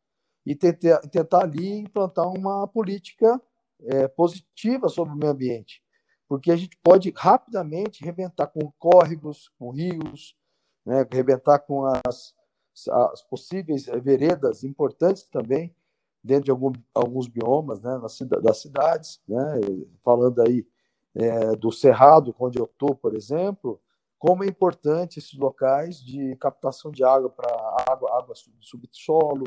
e 0.45 0.57
tentar, 0.57 1.01
tentar 1.01 1.43
ali 1.43 1.81
implantar 1.81 2.27
uma 2.27 2.67
política 2.67 3.41
é, 3.83 4.09
positiva 4.09 4.89
sobre 4.89 5.13
o 5.13 5.17
meio 5.17 5.33
ambiente, 5.33 5.83
porque 6.27 6.51
a 6.51 6.57
gente 6.57 6.77
pode 6.83 7.13
rapidamente 7.15 8.03
rebentar 8.03 8.47
com 8.47 8.73
córregos, 8.79 9.51
com 9.59 9.71
rios, 9.71 10.35
né, 10.85 11.07
rebentar 11.13 11.59
com 11.61 11.85
as, 12.07 12.35
as 12.91 13.23
possíveis 13.23 13.85
veredas 14.03 14.65
importantes 14.65 15.25
também 15.25 15.75
dentro 16.25 16.47
de 16.47 16.51
algum, 16.51 16.73
alguns 16.95 17.29
biomas 17.29 17.83
né, 17.83 17.99
nas, 17.99 18.19
das 18.43 18.63
cidades, 18.63 19.21
né, 19.29 19.61
falando 20.03 20.41
aí 20.41 20.67
é, 21.15 21.57
do 21.57 21.73
Cerrado, 21.73 22.35
onde 22.39 22.59
eu 22.59 22.65
estou, 22.65 22.95
por 22.95 23.15
exemplo, 23.15 23.81
como 24.19 24.45
é 24.45 24.47
importante 24.47 25.19
esses 25.19 25.39
locais 25.39 26.01
de 26.01 26.35
captação 26.37 26.91
de 26.91 27.05
água 27.05 27.31
para 27.31 27.49
água, 27.89 28.19
água 28.19 28.35
subsolo, 28.61 29.45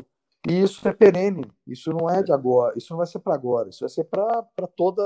e 0.48 0.60
isso 0.60 0.86
é 0.88 0.92
perene, 0.92 1.44
isso 1.66 1.92
não 1.92 2.10
é 2.10 2.22
de 2.22 2.32
agora, 2.32 2.76
isso 2.76 2.88
não 2.90 2.98
vai 2.98 3.06
ser 3.06 3.20
para 3.20 3.34
agora, 3.34 3.68
isso 3.68 3.80
vai 3.80 3.88
ser 3.88 4.04
para 4.04 4.66
toda 4.74 5.02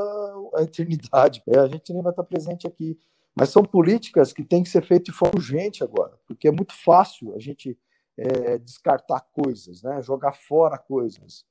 a 0.54 0.62
eternidade. 0.62 1.42
É, 1.46 1.58
a 1.58 1.68
gente 1.68 1.92
nem 1.92 2.02
vai 2.02 2.12
estar 2.12 2.24
presente 2.24 2.66
aqui. 2.66 2.98
Mas 3.34 3.50
são 3.50 3.62
políticas 3.62 4.32
que 4.32 4.42
têm 4.42 4.62
que 4.62 4.68
ser 4.70 4.82
feitas 4.82 5.12
de 5.12 5.18
forma 5.18 5.34
urgente 5.36 5.84
agora, 5.84 6.18
porque 6.26 6.48
é 6.48 6.50
muito 6.50 6.72
fácil 6.72 7.34
a 7.34 7.38
gente 7.38 7.78
é, 8.16 8.56
descartar 8.56 9.20
coisas, 9.30 9.82
né? 9.82 10.00
jogar 10.00 10.32
fora 10.32 10.78
coisas. 10.78 11.44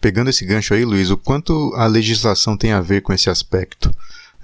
Pegando 0.00 0.30
esse 0.30 0.44
gancho 0.44 0.74
aí, 0.74 0.84
Luiz, 0.84 1.10
o 1.10 1.16
quanto 1.16 1.72
a 1.74 1.86
legislação 1.86 2.56
tem 2.56 2.72
a 2.72 2.80
ver 2.80 3.02
com 3.02 3.12
esse 3.12 3.28
aspecto? 3.28 3.92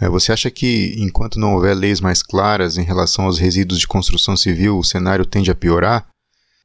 É, 0.01 0.09
você 0.09 0.33
acha 0.33 0.51
que, 0.51 0.95
enquanto 0.99 1.39
não 1.39 1.55
houver 1.55 1.75
leis 1.77 2.01
mais 2.01 2.23
claras 2.23 2.77
em 2.77 2.83
relação 2.83 3.27
aos 3.27 3.39
resíduos 3.39 3.79
de 3.79 3.87
construção 3.87 4.37
civil, 4.37 4.77
o 4.77 4.85
cenário 4.85 5.25
tende 5.25 5.51
a 5.51 5.55
piorar? 5.55 6.07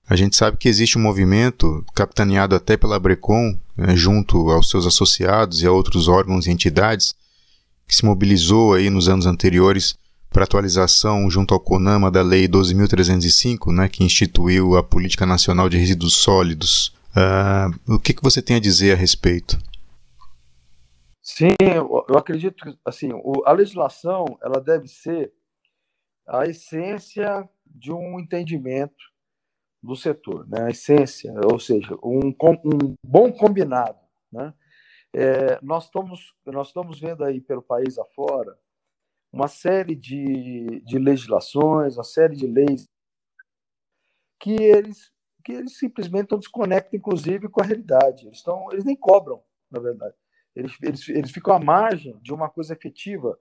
A 0.09 0.15
gente 0.15 0.35
sabe 0.35 0.57
que 0.57 0.67
existe 0.67 0.97
um 0.97 1.01
movimento, 1.01 1.85
capitaneado 1.93 2.55
até 2.55 2.75
pela 2.75 2.99
Brecon, 2.99 3.55
né, 3.77 3.95
junto 3.95 4.49
aos 4.49 4.69
seus 4.71 4.87
associados 4.87 5.61
e 5.61 5.67
a 5.67 5.71
outros 5.71 6.07
órgãos 6.07 6.47
e 6.47 6.51
entidades, 6.51 7.13
que 7.87 7.95
se 7.95 8.03
mobilizou 8.03 8.73
aí 8.73 8.89
nos 8.89 9.07
anos 9.07 9.27
anteriores 9.27 9.95
para 10.31 10.43
atualização 10.45 11.29
junto 11.29 11.53
ao 11.53 11.59
CONAMA 11.59 12.09
da 12.09 12.23
Lei 12.23 12.47
12.305, 12.47 13.71
né, 13.71 13.87
que 13.87 14.03
instituiu 14.03 14.75
a 14.75 14.83
Política 14.83 15.27
Nacional 15.27 15.69
de 15.69 15.77
Resíduos 15.77 16.15
Sólidos. 16.15 16.91
Uh, 17.11 17.95
o 17.95 17.99
que, 17.99 18.13
que 18.13 18.23
você 18.23 18.41
tem 18.41 18.57
a 18.57 18.61
dizer 18.61 18.93
a 18.93 18.95
respeito? 18.95 19.57
Sim, 21.21 21.55
eu 21.59 22.17
acredito 22.17 22.63
que 22.63 22.79
assim, 22.83 23.11
a 23.45 23.51
legislação 23.51 24.25
ela 24.41 24.59
deve 24.59 24.87
ser 24.87 25.31
a 26.27 26.45
essência 26.45 27.47
de 27.65 27.91
um 27.91 28.19
entendimento 28.19 29.03
do 29.81 29.95
setor, 29.95 30.47
né? 30.47 30.65
a 30.65 30.69
essência, 30.69 31.33
ou 31.51 31.59
seja, 31.59 31.95
um, 32.03 32.29
um 32.29 32.95
bom 33.03 33.31
combinado. 33.31 33.99
Né? 34.31 34.53
É, 35.13 35.59
nós, 35.61 35.85
estamos, 35.85 36.33
nós 36.45 36.67
estamos 36.67 36.99
vendo 36.99 37.23
aí 37.23 37.41
pelo 37.41 37.61
país 37.61 37.97
afora 37.97 38.57
uma 39.31 39.47
série 39.47 39.95
de, 39.95 40.81
de 40.85 40.97
legislações, 40.97 41.95
uma 41.95 42.03
série 42.03 42.35
de 42.35 42.47
leis 42.47 42.87
que 44.39 44.51
eles, 44.51 45.11
que 45.43 45.51
eles 45.51 45.77
simplesmente 45.77 46.23
estão 46.23 46.39
desconectam, 46.39 46.97
inclusive, 46.97 47.49
com 47.49 47.61
a 47.61 47.65
realidade. 47.65 48.25
Eles, 48.25 48.37
estão, 48.37 48.67
eles 48.71 48.83
nem 48.83 48.95
cobram, 48.95 49.41
na 49.71 49.79
verdade. 49.79 50.15
Eles, 50.55 50.73
eles, 50.81 51.09
eles 51.09 51.31
ficam 51.31 51.53
à 51.53 51.59
margem 51.59 52.17
de 52.21 52.33
uma 52.33 52.49
coisa 52.49 52.73
efetiva. 52.73 53.39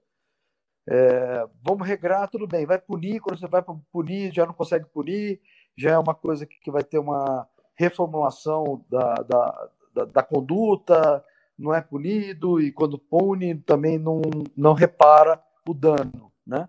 É, 0.87 1.45
vamos 1.61 1.87
regrar, 1.87 2.27
tudo 2.29 2.47
bem, 2.47 2.65
vai 2.65 2.79
punir, 2.79 3.19
quando 3.19 3.39
você 3.39 3.47
vai 3.47 3.63
punir, 3.91 4.33
já 4.33 4.45
não 4.45 4.53
consegue 4.53 4.85
punir, 4.85 5.39
já 5.77 5.91
é 5.91 5.97
uma 5.97 6.15
coisa 6.15 6.45
que, 6.45 6.59
que 6.59 6.71
vai 6.71 6.83
ter 6.83 6.97
uma 6.97 7.47
reformulação 7.75 8.83
da, 8.89 9.13
da, 9.15 9.69
da, 9.93 10.05
da, 10.05 10.23
conduta, 10.23 11.23
não 11.57 11.73
é 11.73 11.81
punido, 11.81 12.59
e 12.59 12.71
quando 12.71 12.97
pune 12.97 13.55
também 13.55 13.99
não, 13.99 14.21
não 14.55 14.73
repara 14.73 15.41
o 15.67 15.73
dano. 15.73 16.31
Né? 16.45 16.67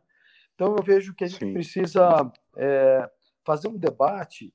Então 0.55 0.77
eu 0.77 0.85
vejo 0.85 1.15
que 1.15 1.25
a 1.25 1.27
gente 1.27 1.45
Sim. 1.47 1.53
precisa 1.53 2.31
é, 2.57 3.11
fazer 3.45 3.69
um 3.69 3.77
debate 3.77 4.53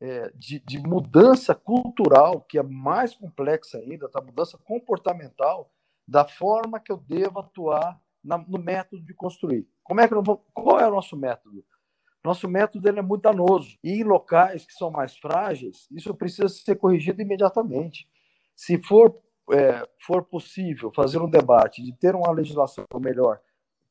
é, 0.00 0.30
de, 0.34 0.60
de, 0.60 0.78
mudança 0.78 1.54
cultural, 1.54 2.40
que 2.40 2.58
é 2.58 2.62
mais 2.62 3.14
complexa 3.14 3.78
ainda, 3.78 4.06
da 4.06 4.12
tá? 4.12 4.20
mudança 4.20 4.56
comportamental, 4.58 5.70
da 6.08 6.26
forma 6.26 6.80
que 6.80 6.90
eu 6.90 6.96
devo 6.96 7.40
atuar 7.40 8.00
na, 8.24 8.38
no 8.38 8.58
método 8.58 9.02
de 9.02 9.14
construir. 9.14 9.68
Como 9.84 10.00
é 10.00 10.08
que 10.08 10.14
vou, 10.14 10.44
qual 10.54 10.80
é 10.80 10.88
o 10.88 10.94
nosso 10.94 11.16
método? 11.16 11.64
Nosso 12.24 12.48
método 12.48 12.88
ele 12.88 12.98
é 12.98 13.02
muito 13.02 13.22
danoso. 13.22 13.78
E 13.82 13.92
em 13.92 14.04
locais 14.04 14.66
que 14.66 14.72
são 14.72 14.90
mais 14.90 15.16
frágeis, 15.16 15.86
isso 15.90 16.14
precisa 16.14 16.48
ser 16.48 16.76
corrigido 16.76 17.22
imediatamente. 17.22 18.08
Se 18.54 18.82
for, 18.82 19.18
é, 19.52 19.86
for 19.98 20.22
possível 20.22 20.92
fazer 20.94 21.18
um 21.18 21.30
debate 21.30 21.82
de 21.82 21.92
ter 21.92 22.14
uma 22.14 22.30
legislação 22.30 22.84
melhor 23.00 23.40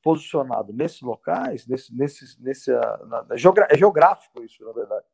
posicionado 0.01 0.71
nesses 0.73 1.01
locais, 1.01 1.67
nesse, 1.67 1.95
nesse, 1.95 2.41
nesse, 2.41 2.71
na, 2.71 3.23
na, 3.23 3.35
é 3.69 3.77
geográfico 3.77 4.43
isso, 4.43 4.63
na 4.63 4.71
verdade. 4.71 5.05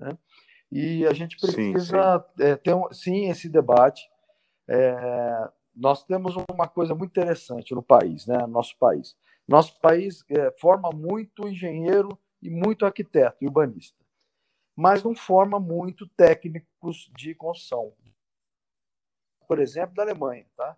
Né? 0.00 0.16
E 0.72 1.06
a 1.06 1.12
gente 1.12 1.36
precisa 1.36 1.78
sim, 1.78 2.42
sim. 2.42 2.42
É, 2.42 2.56
ter, 2.56 2.74
um, 2.74 2.90
sim, 2.92 3.28
esse 3.28 3.48
debate. 3.48 4.08
É, 4.66 5.50
nós 5.74 6.04
temos 6.04 6.34
uma 6.50 6.66
coisa 6.66 6.94
muito 6.94 7.10
interessante 7.10 7.74
no 7.74 7.82
país, 7.82 8.26
né? 8.26 8.46
Nosso 8.46 8.76
país. 8.78 9.16
Nosso 9.46 9.78
país 9.80 10.24
é, 10.30 10.50
forma 10.58 10.90
muito 10.90 11.46
engenheiro 11.46 12.18
e 12.40 12.48
muito 12.48 12.86
arquiteto 12.86 13.36
e 13.40 13.46
urbanista, 13.46 13.98
mas 14.74 15.02
não 15.02 15.14
forma 15.14 15.60
muito 15.60 16.06
técnicos 16.08 17.10
de 17.16 17.34
construção. 17.34 17.92
Por 19.46 19.58
exemplo, 19.58 19.94
da 19.96 20.02
Alemanha, 20.02 20.46
tá? 20.56 20.76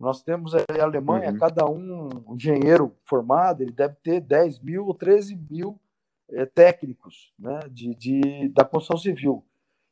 Nós 0.00 0.22
temos 0.22 0.54
a 0.54 0.64
Alemanha, 0.82 1.30
uhum. 1.30 1.38
cada 1.38 1.66
um 1.66 2.34
engenheiro 2.34 2.96
formado, 3.04 3.62
ele 3.62 3.72
deve 3.72 3.94
ter 3.96 4.20
10 4.20 4.60
mil 4.60 4.86
ou 4.86 4.94
13 4.94 5.36
mil 5.50 5.78
é, 6.30 6.46
técnicos 6.46 7.32
né, 7.38 7.60
de, 7.70 7.94
de, 7.94 8.48
da 8.48 8.64
construção 8.64 8.98
civil. 8.98 9.44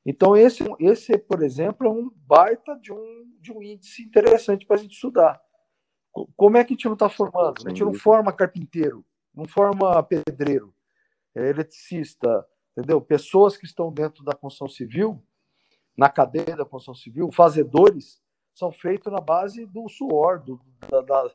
Então, 0.06 0.36
esse, 0.36 0.62
esse, 0.78 1.16
por 1.16 1.42
exemplo, 1.42 1.86
é 1.86 1.90
um 1.90 2.10
baita 2.26 2.76
de 2.76 2.92
um, 2.92 3.32
de 3.40 3.52
um 3.52 3.62
índice 3.62 4.02
interessante 4.02 4.66
para 4.66 4.76
a 4.76 4.78
gente 4.78 4.92
estudar. 4.92 5.40
Como 6.36 6.56
é 6.56 6.64
que 6.64 6.72
a 6.72 6.76
gente 6.76 6.84
não 6.84 6.92
está 6.92 7.08
formando? 7.08 7.54
A 7.64 7.68
gente 7.68 7.82
não 7.82 7.94
forma 7.94 8.32
carpinteiro, 8.32 9.04
não 9.34 9.46
forma 9.46 10.00
pedreiro, 10.02 10.74
é 11.34 11.48
eletricista, 11.48 12.46
entendeu? 12.72 13.00
Pessoas 13.00 13.56
que 13.56 13.64
estão 13.64 13.92
dentro 13.92 14.22
da 14.22 14.34
construção 14.34 14.68
civil, 14.68 15.20
na 15.96 16.08
cadeia 16.08 16.56
da 16.56 16.64
construção 16.64 16.94
civil, 16.94 17.32
fazedores, 17.32 18.22
são 18.54 18.70
feitos 18.70 19.12
na 19.12 19.20
base 19.20 19.66
do 19.66 19.88
suor, 19.88 20.40
do, 20.40 20.60
da, 20.88 21.00
da, 21.00 21.30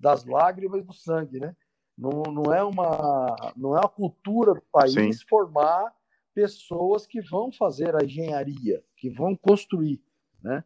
das 0.00 0.24
lágrimas 0.24 0.80
e 0.80 0.84
do 0.84 0.92
sangue, 0.92 1.38
né? 1.38 1.54
Não, 1.96 2.22
não, 2.24 2.52
é 2.52 2.62
uma, 2.62 3.52
não 3.56 3.76
é 3.76 3.80
uma 3.80 3.88
cultura 3.88 4.54
do 4.54 4.62
país 4.70 4.92
Sim. 4.92 5.26
formar 5.28 5.92
pessoas 6.34 7.06
que 7.06 7.20
vão 7.22 7.50
fazer 7.50 7.96
a 7.96 8.04
engenharia, 8.04 8.82
que 8.96 9.08
vão 9.08 9.34
construir, 9.34 10.00
né? 10.42 10.62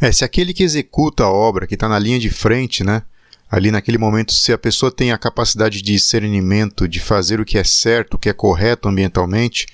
É, 0.00 0.10
se 0.10 0.24
aquele 0.24 0.52
que 0.52 0.64
executa 0.64 1.22
a 1.22 1.30
obra, 1.30 1.66
que 1.66 1.74
está 1.74 1.88
na 1.88 1.98
linha 1.98 2.18
de 2.18 2.28
frente, 2.28 2.82
né? 2.82 3.04
Ali 3.48 3.70
naquele 3.70 3.98
momento, 3.98 4.32
se 4.32 4.52
a 4.52 4.58
pessoa 4.58 4.90
tem 4.90 5.12
a 5.12 5.18
capacidade 5.18 5.80
de 5.80 5.92
discernimento, 5.92 6.88
de 6.88 6.98
fazer 6.98 7.40
o 7.40 7.44
que 7.44 7.56
é 7.56 7.62
certo, 7.62 8.14
o 8.14 8.18
que 8.18 8.28
é 8.28 8.32
correto 8.32 8.88
ambientalmente, 8.88 9.66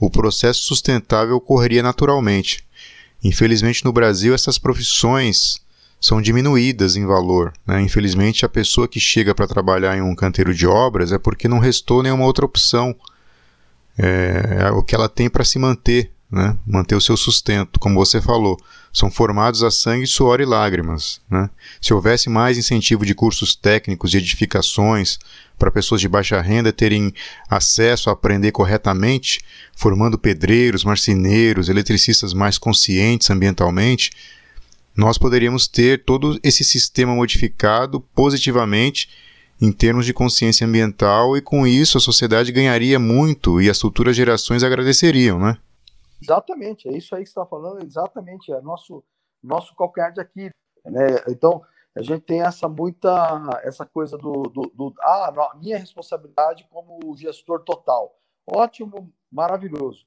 o 0.00 0.10
processo 0.10 0.64
sustentável 0.64 1.36
ocorreria 1.36 1.82
naturalmente. 1.82 2.64
Infelizmente, 3.22 3.84
no 3.84 3.92
Brasil, 3.92 4.34
essas 4.34 4.58
profissões 4.58 5.60
são 6.00 6.22
diminuídas 6.22 6.96
em 6.96 7.04
valor. 7.04 7.52
Né? 7.66 7.82
Infelizmente, 7.82 8.44
a 8.44 8.48
pessoa 8.48 8.88
que 8.88 8.98
chega 8.98 9.34
para 9.34 9.46
trabalhar 9.46 9.96
em 9.96 10.00
um 10.00 10.14
canteiro 10.14 10.54
de 10.54 10.66
obras 10.66 11.12
é 11.12 11.18
porque 11.18 11.46
não 11.46 11.58
restou 11.58 12.02
nenhuma 12.02 12.24
outra 12.24 12.44
opção. 12.44 12.96
É, 13.98 14.62
é 14.62 14.70
o 14.70 14.82
que 14.82 14.94
ela 14.94 15.10
tem 15.10 15.28
para 15.28 15.44
se 15.44 15.58
manter, 15.58 16.10
né? 16.32 16.56
manter 16.66 16.94
o 16.94 17.00
seu 17.00 17.18
sustento. 17.18 17.78
Como 17.78 17.96
você 17.96 18.18
falou, 18.18 18.58
são 18.90 19.10
formados 19.10 19.62
a 19.62 19.70
sangue, 19.70 20.06
suor 20.06 20.40
e 20.40 20.46
lágrimas. 20.46 21.20
Né? 21.30 21.50
Se 21.82 21.92
houvesse 21.92 22.30
mais 22.30 22.56
incentivo 22.56 23.04
de 23.04 23.14
cursos 23.14 23.54
técnicos 23.54 24.14
e 24.14 24.16
edificações 24.16 25.18
para 25.58 25.70
pessoas 25.70 26.00
de 26.00 26.08
baixa 26.08 26.40
renda 26.40 26.72
terem 26.72 27.12
acesso 27.46 28.08
a 28.08 28.14
aprender 28.14 28.52
corretamente, 28.52 29.40
formando 29.76 30.18
pedreiros, 30.18 30.82
marceneiros, 30.82 31.68
eletricistas 31.68 32.32
mais 32.32 32.56
conscientes 32.56 33.28
ambientalmente, 33.28 34.10
nós 34.96 35.18
poderíamos 35.18 35.68
ter 35.68 36.04
todo 36.04 36.38
esse 36.42 36.64
sistema 36.64 37.14
modificado 37.14 38.00
positivamente 38.00 39.08
em 39.60 39.70
termos 39.72 40.06
de 40.06 40.14
consciência 40.14 40.66
ambiental 40.66 41.36
e 41.36 41.42
com 41.42 41.66
isso 41.66 41.98
a 41.98 42.00
sociedade 42.00 42.50
ganharia 42.50 42.98
muito 42.98 43.60
e 43.60 43.68
as 43.68 43.80
futuras 43.80 44.16
gerações 44.16 44.62
agradeceriam, 44.62 45.38
né? 45.38 45.58
Exatamente, 46.22 46.88
é 46.88 46.96
isso 46.96 47.14
aí 47.14 47.22
que 47.22 47.28
você 47.28 47.38
está 47.38 47.46
falando, 47.46 47.84
exatamente, 47.84 48.52
é 48.52 48.60
nosso, 48.60 49.02
nosso 49.42 49.74
calcanhar 49.74 50.12
de 50.12 50.20
aqui. 50.20 50.50
Né? 50.84 51.06
Então, 51.28 51.62
a 51.96 52.02
gente 52.02 52.22
tem 52.22 52.42
essa 52.42 52.68
muita, 52.68 53.60
essa 53.62 53.84
coisa 53.84 54.16
do, 54.16 54.42
do, 54.42 54.72
do 54.74 54.94
ah, 55.00 55.52
minha 55.60 55.78
responsabilidade 55.78 56.66
como 56.70 57.16
gestor 57.16 57.60
total. 57.64 58.14
Ótimo, 58.46 59.12
maravilhoso. 59.30 60.06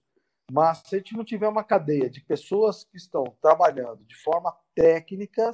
Mas 0.51 0.81
se 0.85 0.95
a 0.95 0.97
gente 0.99 1.15
não 1.15 1.23
tiver 1.23 1.47
uma 1.47 1.63
cadeia 1.63 2.09
de 2.09 2.21
pessoas 2.21 2.83
que 2.83 2.97
estão 2.97 3.23
trabalhando 3.41 4.03
de 4.05 4.15
forma 4.15 4.55
técnica, 4.75 5.51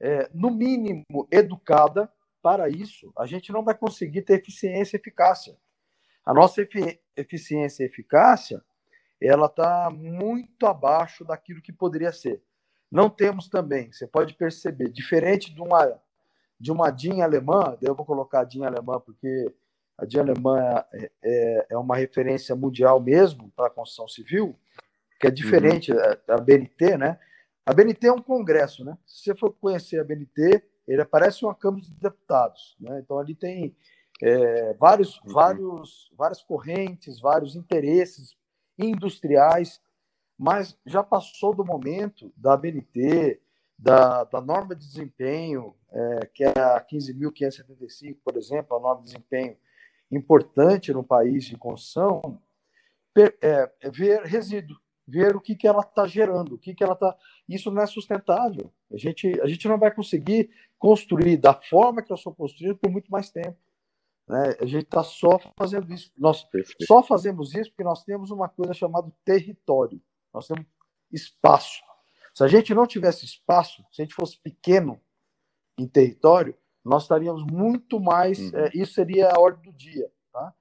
é, 0.00 0.28
no 0.32 0.50
mínimo 0.50 1.04
educada 1.30 2.10
para 2.42 2.68
isso, 2.68 3.12
a 3.18 3.26
gente 3.26 3.50
não 3.52 3.64
vai 3.64 3.74
conseguir 3.74 4.22
ter 4.22 4.34
eficiência 4.34 4.96
e 4.96 5.00
eficácia. 5.00 5.56
A 6.24 6.34
nossa 6.34 6.66
eficiência 7.16 7.82
e 7.82 7.86
eficácia 7.86 8.62
ela 9.20 9.46
está 9.46 9.90
muito 9.90 10.66
abaixo 10.66 11.24
daquilo 11.24 11.62
que 11.62 11.72
poderia 11.72 12.12
ser. 12.12 12.42
Não 12.90 13.08
temos 13.08 13.48
também, 13.48 13.90
você 13.90 14.06
pode 14.06 14.34
perceber, 14.34 14.90
diferente 14.90 15.52
de 15.52 15.60
uma 15.60 16.00
de 16.58 16.72
uma 16.72 16.90
DIN 16.90 17.20
alemã, 17.20 17.76
eu 17.82 17.94
vou 17.94 18.06
colocar 18.06 18.40
a 18.40 18.44
DIN 18.44 18.64
alemã 18.64 18.98
porque 18.98 19.52
a 19.98 20.06
DIN 20.06 20.20
alemã 20.20 20.82
é, 20.92 21.10
é, 21.22 21.66
é 21.70 21.78
uma 21.78 21.96
referência 21.96 22.56
mundial 22.56 22.98
mesmo 22.98 23.52
para 23.54 23.66
a 23.66 23.70
construção 23.70 24.08
civil, 24.08 24.56
que 25.20 25.26
é 25.26 25.30
diferente 25.30 25.92
uhum. 25.92 25.98
da 26.26 26.38
BNT, 26.38 26.96
né? 26.96 27.18
A 27.66 27.74
BNT 27.74 28.06
é 28.06 28.12
um 28.12 28.22
congresso, 28.22 28.84
né? 28.84 28.96
Se 29.04 29.24
você 29.24 29.34
for 29.34 29.52
conhecer 29.52 29.98
a 29.98 30.04
BNT, 30.04 30.62
ele 30.86 31.04
parece 31.04 31.44
uma 31.44 31.52
Câmara 31.52 31.82
de 31.82 31.92
Deputados, 31.94 32.76
né? 32.78 33.00
Então 33.00 33.18
ali 33.18 33.34
tem 33.34 33.76
é, 34.22 34.72
vários, 34.74 35.20
uhum. 35.22 35.32
vários, 35.32 36.12
várias 36.16 36.42
correntes, 36.42 37.20
vários 37.20 37.56
interesses 37.56 38.36
industriais, 38.78 39.80
mas 40.38 40.78
já 40.86 41.02
passou 41.02 41.52
do 41.52 41.64
momento 41.64 42.32
da 42.36 42.56
BNT, 42.56 43.40
da, 43.76 44.22
da 44.24 44.40
norma 44.40 44.74
de 44.74 44.86
desempenho, 44.86 45.74
é, 45.90 46.26
que 46.32 46.44
é 46.44 46.52
a 46.58 46.80
15.575, 46.80 48.18
por 48.24 48.36
exemplo, 48.36 48.76
a 48.76 48.80
norma 48.80 49.02
de 49.02 49.12
desempenho 49.12 49.56
importante 50.10 50.92
no 50.92 51.02
país 51.02 51.44
de 51.44 51.56
construção, 51.56 52.40
é, 53.42 53.72
é 53.80 53.90
ver 53.90 54.22
resíduo, 54.22 54.76
ver 55.06 55.36
o 55.36 55.40
que, 55.40 55.54
que 55.54 55.68
ela 55.68 55.80
está 55.80 56.06
gerando, 56.06 56.54
o 56.54 56.58
que, 56.58 56.74
que 56.74 56.82
ela 56.82 56.94
está. 56.94 57.16
Isso 57.48 57.70
não 57.70 57.82
é 57.82 57.86
sustentável. 57.86 58.72
A 58.92 58.96
gente, 58.96 59.40
a 59.40 59.46
gente 59.46 59.68
não 59.68 59.78
vai 59.78 59.94
conseguir 59.94 60.50
construir 60.78 61.36
da 61.36 61.54
forma 61.54 62.02
que 62.02 62.12
eu 62.12 62.16
sou 62.16 62.34
construído 62.34 62.76
por 62.76 62.90
muito 62.90 63.10
mais 63.10 63.30
tempo. 63.30 63.56
Né? 64.28 64.56
A 64.60 64.66
gente 64.66 64.84
está 64.84 65.04
só 65.04 65.38
fazendo 65.56 65.92
isso. 65.92 66.10
Nós 66.18 66.46
só 66.82 67.02
fazemos 67.02 67.54
isso 67.54 67.70
porque 67.70 67.84
nós 67.84 68.02
temos 68.04 68.30
uma 68.30 68.48
coisa 68.48 68.74
chamada 68.74 69.12
território. 69.24 70.00
Nós 70.34 70.48
temos 70.48 70.66
espaço. 71.12 71.80
Se 72.34 72.42
a 72.42 72.48
gente 72.48 72.74
não 72.74 72.86
tivesse 72.86 73.24
espaço, 73.24 73.84
se 73.92 74.02
a 74.02 74.04
gente 74.04 74.14
fosse 74.14 74.38
pequeno 74.38 75.00
em 75.78 75.86
território, 75.86 76.56
nós 76.84 77.02
estaríamos 77.02 77.44
muito 77.44 78.00
mais. 78.00 78.38
Uhum. 78.38 78.58
É, 78.58 78.70
isso 78.74 78.94
seria 78.94 79.30
a 79.30 79.40
ordem 79.40 79.70
do 79.70 79.76
dia, 79.76 80.10
tá? 80.32 80.54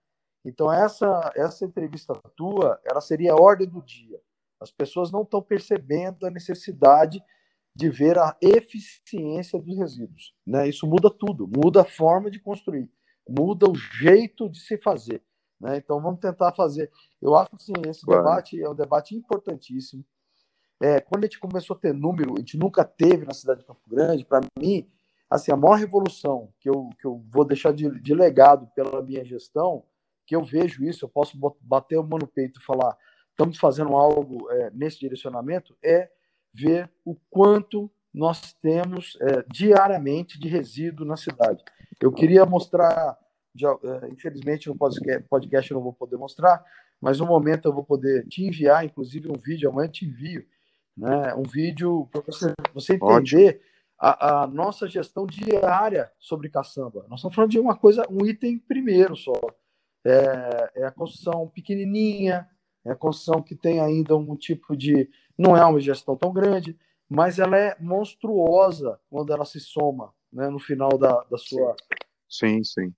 Então 0.43 0.71
essa 0.71 1.31
essa 1.35 1.65
entrevista 1.65 2.13
tua, 2.35 2.79
ela 2.85 3.01
seria 3.01 3.33
a 3.33 3.41
ordem 3.41 3.67
do 3.67 3.81
dia. 3.81 4.21
As 4.59 4.71
pessoas 4.71 5.11
não 5.11 5.23
estão 5.23 5.41
percebendo 5.41 6.25
a 6.25 6.31
necessidade 6.31 7.21
de 7.75 7.89
ver 7.89 8.17
a 8.17 8.35
eficiência 8.41 9.59
dos 9.59 9.77
resíduos, 9.77 10.33
né? 10.47 10.67
Isso 10.67 10.87
muda 10.87 11.09
tudo, 11.09 11.45
muda 11.45 11.81
a 11.81 11.85
forma 11.85 12.31
de 12.31 12.39
construir, 12.39 12.89
muda 13.27 13.69
o 13.69 13.75
jeito 13.75 14.49
de 14.49 14.59
se 14.59 14.77
fazer, 14.77 15.21
né? 15.59 15.77
Então 15.77 16.01
vamos 16.01 16.21
tentar 16.21 16.53
fazer. 16.53 16.89
Eu 17.21 17.35
acho 17.35 17.51
que 17.51 17.63
sim, 17.63 17.73
esse 17.87 18.05
claro. 18.05 18.23
debate 18.23 18.61
é 18.61 18.69
um 18.69 18.75
debate 18.75 19.13
importantíssimo. 19.13 20.05
É, 20.81 20.99
quando 21.01 21.23
a 21.23 21.27
gente 21.27 21.39
começou 21.39 21.75
a 21.75 21.79
ter 21.79 21.93
número, 21.93 22.35
a 22.35 22.39
gente 22.39 22.57
nunca 22.57 22.83
teve 22.83 23.25
na 23.25 23.33
cidade 23.33 23.61
de 23.61 23.65
Campo 23.65 23.81
Grande. 23.87 24.25
Para 24.25 24.41
mim, 24.57 24.87
assim, 25.29 25.51
a 25.51 25.57
maior 25.57 25.75
revolução 25.75 26.53
que 26.59 26.69
eu, 26.69 26.89
que 26.99 27.05
eu 27.05 27.23
vou 27.29 27.45
deixar 27.45 27.73
de, 27.73 27.89
de 28.01 28.13
legado 28.13 28.67
pela 28.75 29.01
minha 29.01 29.23
gestão, 29.23 29.83
que 30.25 30.35
eu 30.35 30.43
vejo 30.43 30.83
isso, 30.83 31.05
eu 31.05 31.09
posso 31.09 31.37
bater 31.61 31.97
o 31.97 32.03
mão 32.03 32.19
no 32.19 32.27
peito 32.27 32.59
e 32.59 32.63
falar, 32.63 32.97
estamos 33.35 33.57
fazendo 33.57 33.93
algo 33.95 34.49
é, 34.49 34.71
nesse 34.73 34.97
direcionamento, 34.97 35.77
é 35.83 36.09
ver 36.53 36.89
o 37.03 37.15
quanto 37.29 37.91
nós 38.13 38.53
temos 38.61 39.17
é, 39.21 39.45
diariamente 39.51 40.39
de 40.39 40.47
resíduo 40.47 41.05
na 41.05 41.17
cidade. 41.17 41.61
Eu 42.01 42.13
queria 42.13 42.45
mostrar, 42.45 43.17
já, 43.53 43.69
é, 43.83 44.07
infelizmente 44.09 44.69
no 44.69 44.75
podcast, 44.75 45.27
podcast 45.29 45.69
eu 45.69 45.75
não 45.75 45.83
vou 45.83 45.93
poder 45.93 46.15
mostrar, 46.15 46.63
mas 47.01 47.19
no 47.19 47.25
momento 47.25 47.67
eu 47.67 47.73
vou 47.73 47.83
poder 47.83 48.25
te 48.27 48.41
enviar, 48.41 48.85
inclusive, 48.85 49.29
um 49.29 49.39
vídeo, 49.39 49.69
amanhã 49.69 49.87
eu 49.87 49.91
te 49.91 50.05
envio, 50.05 50.45
né, 50.95 51.35
um 51.35 51.43
vídeo 51.43 52.07
para 52.09 52.21
você, 52.21 52.53
você 52.73 52.93
entender 52.93 53.61
a, 53.99 54.43
a, 54.43 54.47
nossa 54.47 54.87
gestão 54.87 55.25
diária 55.25 56.09
sobre 56.17 56.49
caçamba. 56.49 57.05
Nós 57.09 57.19
estamos 57.19 57.35
falando 57.35 57.51
de 57.51 57.59
uma 57.59 57.75
coisa, 57.75 58.05
um 58.09 58.25
item 58.25 58.57
primeiro 58.59 59.13
só. 59.15 59.33
É, 60.05 60.71
é 60.75 60.85
a 60.85 60.91
construção 60.91 61.47
pequenininha, 61.47 62.47
é 62.85 62.91
a 62.91 62.95
construção 62.95 63.41
que 63.41 63.55
tem 63.55 63.79
ainda 63.79 64.15
um 64.15 64.35
tipo 64.35 64.75
de. 64.75 65.09
Não 65.37 65.57
é 65.57 65.65
uma 65.65 65.79
gestão 65.79 66.15
tão 66.15 66.31
grande, 66.31 66.77
mas 67.09 67.39
ela 67.39 67.57
é 67.57 67.75
monstruosa 67.79 68.99
quando 69.09 69.33
ela 69.33 69.43
se 69.43 69.59
soma 69.59 70.13
né, 70.31 70.49
no 70.49 70.59
final 70.59 70.97
da, 70.97 71.23
da 71.29 71.37
sua. 71.37 71.75
Sim, 72.29 72.63
sim. 72.63 72.93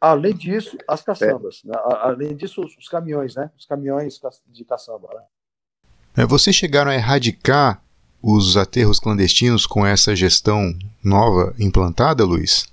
Além 0.00 0.34
disso, 0.34 0.76
as 0.88 1.02
caçambas. 1.02 1.62
É. 1.64 1.68
Né? 1.68 1.74
Além 2.00 2.34
disso, 2.34 2.62
os 2.62 2.88
caminhões, 2.88 3.34
né? 3.36 3.50
Os 3.58 3.66
caminhões 3.66 4.18
de 4.46 4.64
caçamba. 4.64 5.08
Né? 5.14 6.22
É, 6.22 6.26
vocês 6.26 6.56
chegaram 6.56 6.90
a 6.90 6.94
erradicar 6.94 7.82
os 8.22 8.56
aterros 8.56 8.98
clandestinos 8.98 9.66
com 9.66 9.86
essa 9.86 10.16
gestão 10.16 10.72
nova 11.04 11.54
implantada, 11.58 12.24
Luiz? 12.24 12.72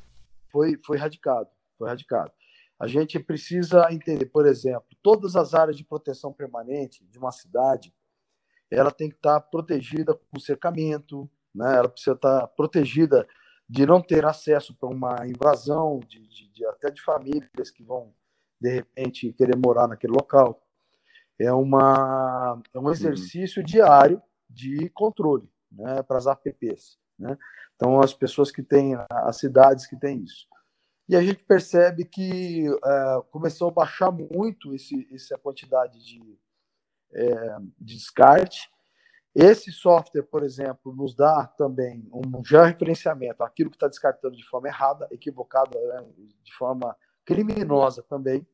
Foi, 0.50 0.80
foi 0.86 0.98
radicado, 0.98 1.50
foi 1.78 1.90
radicado. 1.90 2.32
A 2.80 2.88
gente 2.88 3.20
precisa 3.20 3.88
entender, 3.92 4.26
por 4.26 4.46
exemplo, 4.46 4.88
todas 5.02 5.36
as 5.36 5.54
áreas 5.54 5.78
de 5.78 5.84
proteção 5.84 6.34
permanente 6.34 7.06
de 7.06 7.18
uma 7.18 7.32
cidade, 7.32 7.94
ela 8.70 8.92
tem 8.92 9.10
que 9.10 9.16
estar 9.16 9.40
protegida 9.40 10.14
com 10.14 10.40
cercamento, 10.40 11.30
né? 11.54 11.78
ela 11.78 11.90
precisa 11.90 12.16
estar 12.16 12.48
protegida 12.48 13.28
de 13.70 13.86
não 13.86 14.02
ter 14.02 14.26
acesso 14.26 14.76
para 14.76 14.90
uma 14.90 15.16
invasão, 15.26 16.00
de, 16.00 16.28
de, 16.28 16.48
de, 16.50 16.66
até 16.66 16.92
de 16.92 17.02
famílias 17.02 17.72
que 17.72 17.84
vão, 17.84 18.14
de 18.60 18.70
repente, 18.70 19.32
querer 19.34 19.56
morar 19.56 19.88
naquele 19.88 20.14
local. 20.14 20.62
É, 21.40 21.52
uma, 21.52 22.62
é 22.74 22.80
um 22.80 22.92
exercício 22.92 23.62
uhum. 23.62 23.66
diário 23.66 24.22
de 24.50 24.90
controle 24.90 25.50
né, 25.72 26.04
para 26.04 26.18
as 26.18 26.28
APPs. 26.28 26.98
Né? 27.18 27.38
Então, 27.76 28.00
as 28.00 28.14
pessoas 28.14 28.52
que 28.52 28.62
têm, 28.62 28.96
as 29.10 29.38
cidades 29.38 29.88
que 29.88 29.96
têm 29.96 30.24
isso. 30.24 30.48
E 31.08 31.16
a 31.16 31.22
gente 31.22 31.44
percebe 31.44 32.06
que 32.06 32.66
é, 32.68 33.22
começou 33.30 33.70
a 33.70 33.74
baixar 33.74 34.12
muito 34.12 34.74
esse, 34.74 35.08
essa 35.14 35.38
quantidade 35.38 36.00
de, 36.04 36.40
é, 37.14 37.58
de 37.80 37.96
descarte. 37.96 38.72
Esse 39.36 39.72
software, 39.72 40.24
por 40.24 40.44
exemplo, 40.44 40.94
nos 40.94 41.16
dá 41.16 41.48
também 41.58 42.08
um 42.14 42.42
referenciamento 42.42 43.44
aquilo 43.44 43.70
que 43.70 43.76
está 43.76 43.88
descartando 43.88 44.38
de 44.38 44.48
forma 44.48 44.68
errada, 44.68 45.08
equivocada, 45.12 45.78
né, 45.88 46.06
de 46.44 46.54
forma 46.54 46.96
criminosa 47.26 48.04
também. 48.04 48.48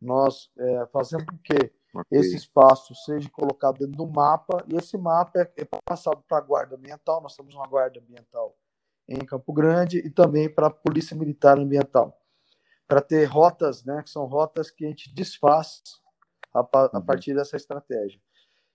Nós 0.00 0.50
é, 0.56 0.86
fazemos 0.86 1.26
o 1.32 1.38
quê? 1.42 1.72
Okay. 1.94 2.18
Esse 2.18 2.36
espaço 2.36 2.94
seja 2.94 3.28
colocado 3.30 3.78
dentro 3.78 3.96
do 3.96 4.06
mapa 4.06 4.64
e 4.68 4.76
esse 4.76 4.96
mapa 4.96 5.40
é, 5.40 5.52
é 5.56 5.68
passado 5.84 6.22
para 6.28 6.38
a 6.38 6.40
guarda 6.40 6.76
ambiental. 6.76 7.20
Nós 7.20 7.36
temos 7.36 7.54
uma 7.54 7.66
guarda 7.66 8.00
ambiental 8.00 8.56
em 9.08 9.18
Campo 9.24 9.52
Grande 9.52 9.98
e 9.98 10.10
também 10.10 10.48
para 10.48 10.68
a 10.68 10.70
Polícia 10.70 11.16
Militar 11.16 11.58
Ambiental, 11.58 12.18
para 12.86 13.00
ter 13.00 13.24
rotas, 13.24 13.84
né, 13.84 14.02
que 14.02 14.10
são 14.10 14.24
rotas 14.24 14.70
que 14.70 14.84
a 14.84 14.88
gente 14.88 15.14
desfaz 15.14 15.82
a, 16.54 16.60
a 16.60 16.90
uhum. 16.94 17.02
partir 17.02 17.34
dessa 17.34 17.56
estratégia. 17.56 18.20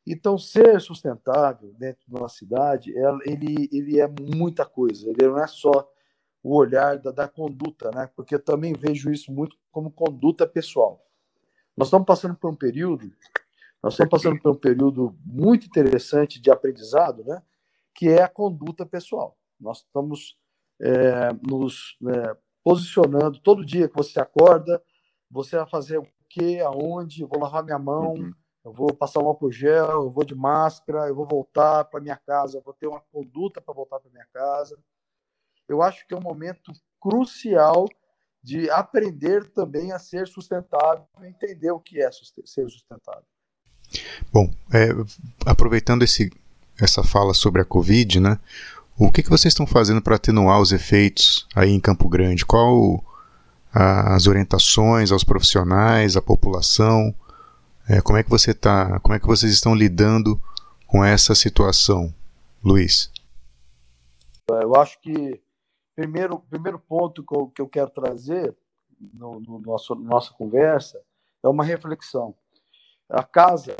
Então, 0.06 0.38
ser 0.38 0.82
sustentável 0.82 1.74
dentro 1.78 2.02
de 2.08 2.16
uma 2.16 2.30
cidade, 2.30 2.92
ele, 3.26 3.70
ele 3.72 4.00
é 4.00 4.08
muita 4.08 4.66
coisa. 4.66 5.08
Ele 5.08 5.28
não 5.28 5.38
é 5.38 5.46
só 5.46 5.88
o 6.42 6.56
olhar 6.56 6.98
da, 6.98 7.12
da 7.12 7.28
conduta, 7.28 7.92
né? 7.92 8.10
Porque 8.16 8.36
eu 8.36 8.40
também 8.40 8.74
vejo 8.74 9.12
isso 9.12 9.32
muito 9.32 9.56
como 9.72 9.92
conduta 9.92 10.48
pessoal. 10.48 11.06
Nós 11.78 11.88
estamos 11.88 12.08
passando 12.08 12.36
por 12.36 12.50
um 12.50 12.56
período, 12.56 13.12
nós 13.84 13.94
estamos 13.94 14.10
passando 14.10 14.42
por 14.42 14.52
um 14.52 14.60
período 14.60 15.16
muito 15.24 15.68
interessante 15.68 16.42
de 16.42 16.50
aprendizado, 16.50 17.24
né? 17.24 17.42
Que 17.94 18.10
é 18.10 18.24
a 18.24 18.30
conduta 18.30 18.86
pessoal. 18.86 19.38
Nós 19.60 19.80
estamos 19.80 20.38
é, 20.82 21.34
nos 21.48 21.98
é, 22.08 22.38
posicionando 22.64 23.40
todo 23.40 23.66
dia 23.66 23.90
que 23.90 23.96
você 23.96 24.20
acorda, 24.20 24.82
você 25.30 25.58
vai 25.58 25.70
fazer 25.70 25.98
o 25.98 26.08
quê, 26.30 26.62
aonde, 26.66 27.22
eu 27.22 27.28
vou 27.28 27.40
lavar 27.40 27.64
minha 27.64 27.80
mão, 27.80 28.14
uhum. 28.14 28.34
eu 28.64 28.74
vou 28.74 28.94
passar 28.94 29.22
um 29.22 29.28
álcool 29.28 29.52
gel, 29.52 30.04
eu 30.04 30.12
vou 30.12 30.24
de 30.24 30.36
máscara, 30.36 31.08
eu 31.08 31.16
vou 31.16 31.28
voltar 31.28 31.86
para 31.86 32.00
minha 32.00 32.18
casa, 32.18 32.58
eu 32.58 32.62
vou 32.62 32.74
ter 32.74 32.88
uma 32.88 33.02
conduta 33.12 33.62
para 33.62 33.74
voltar 33.74 34.00
para 34.00 34.12
minha 34.12 34.28
casa. 34.34 34.78
Eu 35.68 35.82
acho 35.82 36.06
que 36.08 36.14
é 36.14 36.18
um 36.18 36.22
momento 36.22 36.72
crucial 37.00 37.86
de 38.42 38.70
aprender 38.70 39.52
também 39.52 39.92
a 39.92 40.00
ser 40.00 40.28
sustentável, 40.28 41.06
entender 41.24 41.72
o 41.72 41.80
que 41.80 42.02
é 42.02 42.10
ser 42.12 42.70
sustentável. 42.70 43.26
Bom, 44.32 44.50
é, 44.74 44.90
aproveitando 45.46 46.04
esse, 46.04 46.32
essa 46.80 47.04
fala 47.04 47.34
sobre 47.34 47.62
a 47.62 47.66
Covid, 47.66 48.20
né? 48.20 48.40
O 49.02 49.10
que, 49.10 49.24
que 49.24 49.30
vocês 49.30 49.54
estão 49.54 49.66
fazendo 49.66 50.02
para 50.02 50.18
atenuar 50.18 50.60
os 50.60 50.74
efeitos 50.74 51.48
aí 51.56 51.70
em 51.70 51.80
Campo 51.80 52.10
Grande? 52.10 52.46
Qual 52.46 53.02
a, 53.74 54.14
as 54.14 54.28
orientações 54.28 55.10
aos 55.10 55.24
profissionais, 55.24 56.18
à 56.18 56.22
população? 56.22 57.16
É, 57.88 58.02
como 58.02 58.18
é 58.18 58.24
que 58.24 58.30
você 58.30 58.54
tá? 58.54 59.00
Como 59.00 59.16
é 59.16 59.20
que 59.20 59.26
vocês 59.26 59.54
estão 59.54 59.74
lidando 59.74 60.38
com 60.86 61.02
essa 61.02 61.34
situação, 61.34 62.14
Luiz? 62.62 63.10
Eu 64.50 64.76
acho 64.76 65.00
que 65.00 65.42
primeiro 65.96 66.40
primeiro 66.50 66.78
ponto 66.78 67.24
que 67.24 67.34
eu, 67.34 67.48
que 67.48 67.62
eu 67.62 67.70
quero 67.70 67.92
trazer 67.92 68.54
no, 69.14 69.40
no 69.40 69.62
nossa 69.96 70.34
conversa 70.34 71.02
é 71.42 71.48
uma 71.48 71.64
reflexão. 71.64 72.36
A 73.08 73.24
casa, 73.24 73.78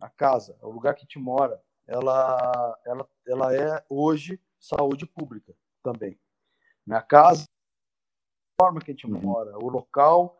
a 0.00 0.08
casa, 0.08 0.54
o 0.62 0.70
lugar 0.70 0.94
que 0.94 1.08
te 1.08 1.18
mora, 1.18 1.60
ela 1.88 2.78
ela 2.86 3.08
ela 3.26 3.52
é 3.52 3.84
hoje 3.90 4.38
saúde 4.60 5.06
pública 5.06 5.54
também. 5.82 6.18
Minha 6.86 7.02
casa, 7.02 7.44
a 7.44 8.64
forma 8.64 8.80
que 8.80 8.90
a 8.90 8.94
gente 8.94 9.06
uhum. 9.06 9.20
mora, 9.20 9.56
o 9.58 9.68
local 9.68 10.36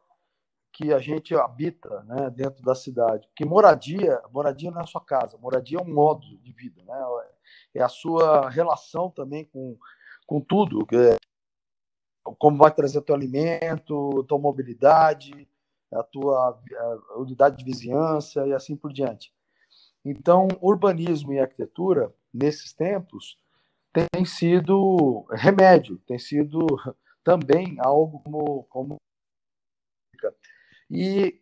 que 0.73 0.93
a 0.93 0.99
gente 0.99 1.35
habita 1.35 2.03
né, 2.05 2.31
dentro 2.31 2.63
da 2.63 2.75
cidade. 2.75 3.27
Porque 3.29 3.45
moradia, 3.45 4.21
moradia 4.31 4.71
não 4.71 4.81
é 4.81 4.85
a 4.85 4.87
sua 4.87 5.05
casa, 5.05 5.37
moradia 5.39 5.79
é 5.79 5.83
um 5.83 5.93
modo 5.93 6.39
de 6.39 6.53
vida, 6.53 6.83
né? 6.85 6.95
é 7.75 7.83
a 7.83 7.89
sua 7.89 8.49
relação 8.49 9.11
também 9.11 9.45
com, 9.47 9.77
com 10.27 10.41
tudo, 10.41 10.87
é, 10.93 11.17
como 12.39 12.57
vai 12.57 12.73
trazer 12.73 13.01
teu 13.03 13.15
alimento, 13.15 14.25
tua 14.25 14.39
mobilidade, 14.39 15.49
a 15.93 16.03
tua 16.03 16.61
a 17.13 17.19
unidade 17.19 17.57
de 17.57 17.65
vizinhança 17.65 18.47
e 18.47 18.53
assim 18.53 18.77
por 18.77 18.93
diante. 18.93 19.35
Então, 20.05 20.49
urbanismo 20.61 21.33
e 21.33 21.41
arquitetura, 21.41 22.15
nesses 22.33 22.73
tempos, 22.73 23.39
tem 23.93 24.25
sido 24.25 25.27
remédio, 25.31 25.99
tem 26.07 26.19
sido 26.19 26.67
também 27.25 27.77
algo 27.81 28.21
como. 28.21 28.65
como... 28.65 28.97
E 30.91 31.41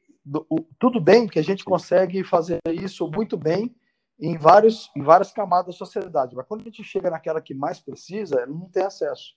tudo 0.79 1.01
bem 1.01 1.27
que 1.27 1.39
a 1.39 1.43
gente 1.43 1.65
consegue 1.65 2.23
fazer 2.23 2.59
isso 2.67 3.11
muito 3.11 3.37
bem 3.37 3.75
em, 4.21 4.37
vários, 4.37 4.91
em 4.97 5.03
várias 5.03 5.33
camadas 5.33 5.75
da 5.75 5.79
sociedade, 5.79 6.37
mas 6.37 6.47
quando 6.47 6.63
a 6.63 6.65
gente 6.65 6.85
chega 6.85 7.11
naquela 7.11 7.41
que 7.41 7.55
mais 7.55 7.81
precisa, 7.81 8.45
não 8.47 8.69
tem 8.69 8.83
acesso. 8.83 9.35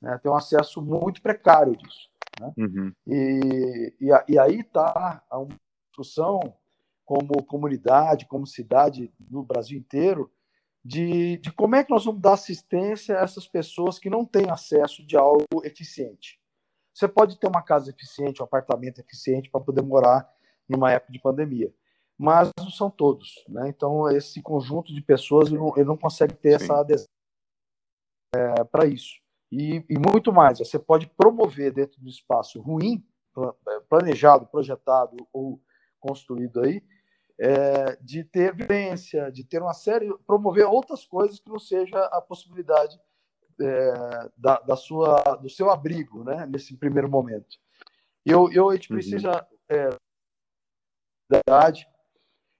Né? 0.00 0.18
Tem 0.22 0.30
um 0.30 0.36
acesso 0.36 0.82
muito 0.82 1.22
precário 1.22 1.76
disso. 1.76 2.10
Né? 2.40 2.52
Uhum. 2.58 2.92
E, 3.06 3.94
e, 4.00 4.32
e, 4.32 4.38
aí 4.38 4.60
está 4.60 5.22
a 5.30 5.46
discussão 5.88 6.40
como 7.04 7.42
comunidade, 7.44 8.26
como 8.26 8.46
cidade 8.46 9.12
no 9.18 9.42
Brasil 9.42 9.78
inteiro, 9.78 10.30
de, 10.88 11.36
de 11.36 11.52
como 11.52 11.76
é 11.76 11.84
que 11.84 11.90
nós 11.90 12.06
vamos 12.06 12.22
dar 12.22 12.32
assistência 12.32 13.18
a 13.18 13.22
essas 13.22 13.46
pessoas 13.46 13.98
que 13.98 14.08
não 14.08 14.24
têm 14.24 14.48
acesso 14.48 15.06
de 15.06 15.18
algo 15.18 15.44
eficiente. 15.62 16.40
Você 16.94 17.06
pode 17.06 17.38
ter 17.38 17.46
uma 17.46 17.60
casa 17.60 17.90
eficiente, 17.90 18.40
um 18.40 18.46
apartamento 18.46 18.98
eficiente 18.98 19.50
para 19.50 19.60
poder 19.60 19.82
morar 19.82 20.26
numa 20.66 20.90
época 20.90 21.12
de 21.12 21.20
pandemia, 21.20 21.70
mas 22.16 22.50
não 22.58 22.70
são 22.70 22.88
todos. 22.90 23.44
Né? 23.50 23.68
Então, 23.68 24.08
esse 24.08 24.40
conjunto 24.40 24.94
de 24.94 25.02
pessoas 25.02 25.48
ele 25.48 25.58
não, 25.58 25.74
ele 25.76 25.84
não 25.84 25.96
consegue 25.96 26.32
ter 26.32 26.58
Sim. 26.58 26.64
essa 26.64 26.80
adesão 26.80 27.06
é, 28.34 28.64
para 28.64 28.86
isso. 28.86 29.20
E, 29.52 29.84
e, 29.90 29.98
muito 29.98 30.32
mais, 30.32 30.58
você 30.58 30.78
pode 30.78 31.06
promover 31.06 31.70
dentro 31.70 32.00
do 32.00 32.08
espaço 32.08 32.62
ruim, 32.62 33.06
planejado, 33.90 34.46
projetado 34.46 35.18
ou 35.34 35.60
construído 36.00 36.62
aí, 36.62 36.82
é, 37.40 37.96
de 38.00 38.24
ter 38.24 38.54
violência, 38.54 39.30
de 39.30 39.44
ter 39.44 39.62
uma 39.62 39.74
série, 39.74 40.12
promover 40.26 40.66
outras 40.66 41.04
coisas 41.04 41.38
que 41.38 41.48
não 41.48 41.58
seja 41.58 41.98
a 42.06 42.20
possibilidade 42.20 42.98
é, 43.60 44.30
da, 44.36 44.60
da, 44.60 44.76
sua, 44.76 45.22
do 45.36 45.48
seu 45.48 45.70
abrigo, 45.70 46.24
né, 46.24 46.46
nesse 46.46 46.76
primeiro 46.76 47.08
momento. 47.08 47.56
Eu, 48.24 48.50
eu 48.52 48.70
a 48.70 48.74
gente 48.74 48.90
uhum. 48.90 48.96
precisa, 48.96 49.46
é, 49.68 49.88
verdade, 51.30 51.88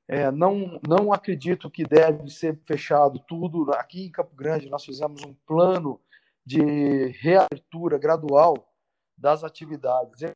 é, 0.09 0.31
não, 0.31 0.81
não 0.89 1.13
acredito 1.13 1.71
que 1.71 1.85
deve 1.85 2.31
ser 2.31 2.59
fechado 2.65 3.19
tudo. 3.29 3.71
Aqui 3.73 4.07
em 4.07 4.11
Campo 4.11 4.35
Grande, 4.35 4.71
nós 4.71 4.85
fizemos 4.85 5.23
um 5.23 5.35
plano 5.47 6.01
de 6.47 7.09
reabertura 7.21 7.99
gradual 7.99 8.73
das 9.17 9.45
atividades 9.45 10.33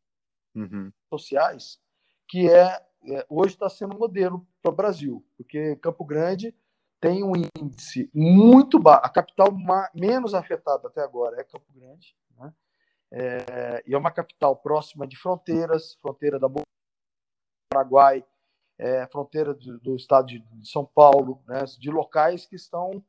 uhum. 0.55 0.92
sociais, 1.09 1.81
que 2.28 2.50
é, 2.50 2.85
hoje 3.28 3.54
está 3.54 3.68
sendo 3.68 3.98
modelo 3.98 4.46
para 4.62 4.72
o 4.72 4.74
Brasil, 4.74 5.24
porque 5.36 5.76
Campo 5.76 6.04
Grande 6.04 6.54
tem 7.00 7.24
um 7.24 7.32
índice 7.58 8.08
muito 8.14 8.78
baixo, 8.78 9.04
a 9.04 9.08
capital 9.08 9.48
menos 9.92 10.34
afetada 10.34 10.86
até 10.86 11.02
agora 11.02 11.40
é 11.40 11.44
Campo 11.44 11.66
Grande, 11.74 12.14
né? 12.38 12.54
é, 13.10 13.82
e 13.86 13.94
é 13.94 13.98
uma 13.98 14.10
capital 14.10 14.54
próxima 14.54 15.06
de 15.06 15.16
fronteiras, 15.16 15.94
fronteira 16.00 16.38
da 16.38 16.48
Paraguai, 17.68 18.24
é, 18.78 19.06
fronteira 19.06 19.52
do, 19.52 19.78
do, 19.80 19.96
estado 19.96 20.26
de, 20.26 20.44
São 20.62 20.84
Paulo, 20.84 21.42
né? 21.46 21.64
de 21.78 21.90
locais 21.90 22.46
que 22.46 22.56
estão 22.56 23.04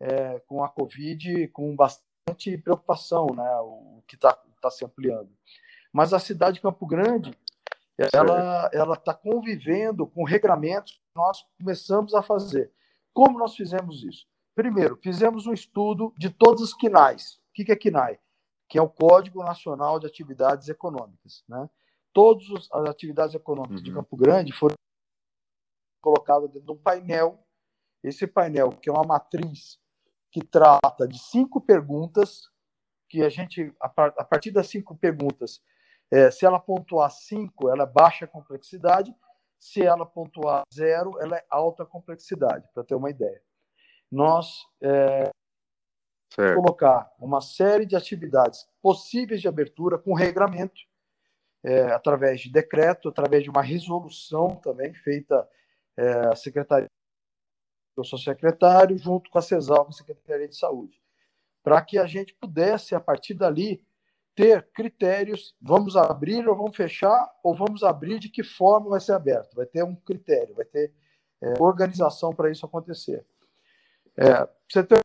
é, 0.00 0.40
com 0.40 0.64
a 0.64 0.68
Covid 0.68 1.48
com 1.48 1.74
bastante 1.76 2.56
preocupação, 2.58 3.26
né? 3.34 3.56
o 3.60 4.02
que 4.06 4.14
está 4.14 4.32
tá 4.60 4.70
se 4.70 4.84
ampliando. 4.84 5.30
Mas 5.92 6.12
a 6.12 6.18
cidade 6.18 6.56
de 6.56 6.62
Campo 6.62 6.86
Grande 6.86 7.30
ela 8.12 8.70
ela 8.72 8.94
está 8.94 9.14
convivendo 9.14 10.06
com 10.06 10.24
regramentos 10.24 10.92
que 10.92 11.00
nós 11.16 11.44
começamos 11.58 12.14
a 12.14 12.22
fazer. 12.22 12.72
Como 13.12 13.38
nós 13.38 13.54
fizemos 13.54 14.02
isso? 14.02 14.26
Primeiro, 14.54 14.96
fizemos 15.02 15.46
um 15.46 15.52
estudo 15.52 16.12
de 16.18 16.30
todos 16.30 16.62
os 16.62 16.74
quinais. 16.74 17.40
O 17.50 17.52
que 17.54 17.70
é 17.70 17.76
quinai? 17.76 18.18
Que 18.68 18.78
é 18.78 18.82
o 18.82 18.88
Código 18.88 19.42
Nacional 19.42 19.98
de 19.98 20.06
Atividades 20.06 20.68
Econômicas. 20.68 21.44
Né? 21.48 21.68
Todas 22.12 22.44
as 22.72 22.88
atividades 22.88 23.34
econômicas 23.34 23.78
uhum. 23.78 23.84
de 23.84 23.92
Campo 23.92 24.16
Grande 24.16 24.52
foram 24.52 24.74
colocadas 26.00 26.50
dentro 26.50 26.66
de 26.66 26.72
um 26.72 26.82
painel. 26.82 27.38
Esse 28.02 28.26
painel, 28.26 28.70
que 28.70 28.88
é 28.88 28.92
uma 28.92 29.04
matriz 29.04 29.78
que 30.30 30.44
trata 30.44 31.06
de 31.08 31.18
cinco 31.18 31.60
perguntas, 31.60 32.42
que 33.08 33.22
a 33.22 33.28
gente, 33.28 33.72
a 33.80 33.88
partir 33.88 34.50
das 34.50 34.68
cinco 34.68 34.96
perguntas, 34.96 35.62
é, 36.10 36.30
se 36.30 36.44
ela 36.44 36.60
pontuar 36.60 37.10
5, 37.10 37.68
ela 37.68 37.84
é 37.84 37.86
baixa 37.86 38.26
complexidade. 38.26 39.14
Se 39.58 39.82
ela 39.82 40.04
pontuar 40.04 40.62
0, 40.72 41.18
ela 41.20 41.36
é 41.36 41.44
alta 41.48 41.84
complexidade, 41.84 42.68
para 42.74 42.84
ter 42.84 42.94
uma 42.94 43.10
ideia. 43.10 43.42
Nós 44.10 44.66
é, 44.82 45.30
colocar 46.54 47.10
uma 47.18 47.40
série 47.40 47.86
de 47.86 47.96
atividades 47.96 48.66
possíveis 48.82 49.40
de 49.40 49.48
abertura 49.48 49.98
com 49.98 50.14
regramento, 50.14 50.80
é, 51.64 51.92
através 51.92 52.42
de 52.42 52.52
decreto, 52.52 53.08
através 53.08 53.42
de 53.42 53.50
uma 53.50 53.62
resolução 53.62 54.56
também 54.56 54.92
feita 54.92 55.48
é, 55.96 56.26
a 56.26 56.36
Secretaria, 56.36 56.88
eu 57.96 58.04
sou 58.04 58.18
secretário, 58.18 58.98
junto 58.98 59.30
com 59.30 59.38
a 59.38 59.42
CESAL, 59.42 59.86
a 59.88 59.92
Secretaria 59.92 60.48
de 60.48 60.56
Saúde, 60.56 61.00
para 61.62 61.80
que 61.80 61.96
a 61.96 62.06
gente 62.06 62.34
pudesse, 62.34 62.94
a 62.94 63.00
partir 63.00 63.34
dali, 63.34 63.84
ter 64.34 64.68
critérios, 64.72 65.54
vamos 65.60 65.96
abrir 65.96 66.46
ou 66.48 66.56
vamos 66.56 66.76
fechar, 66.76 67.32
ou 67.42 67.54
vamos 67.54 67.82
abrir 67.82 68.18
de 68.18 68.28
que 68.28 68.42
forma 68.42 68.90
vai 68.90 69.00
ser 69.00 69.12
aberto. 69.12 69.54
Vai 69.54 69.66
ter 69.66 69.84
um 69.84 69.94
critério, 69.94 70.54
vai 70.54 70.64
ter 70.64 70.92
é, 71.40 71.54
organização 71.60 72.34
para 72.34 72.50
isso 72.50 72.66
acontecer. 72.66 73.24
É, 74.16 74.48
você 74.68 74.82
tem 74.82 74.98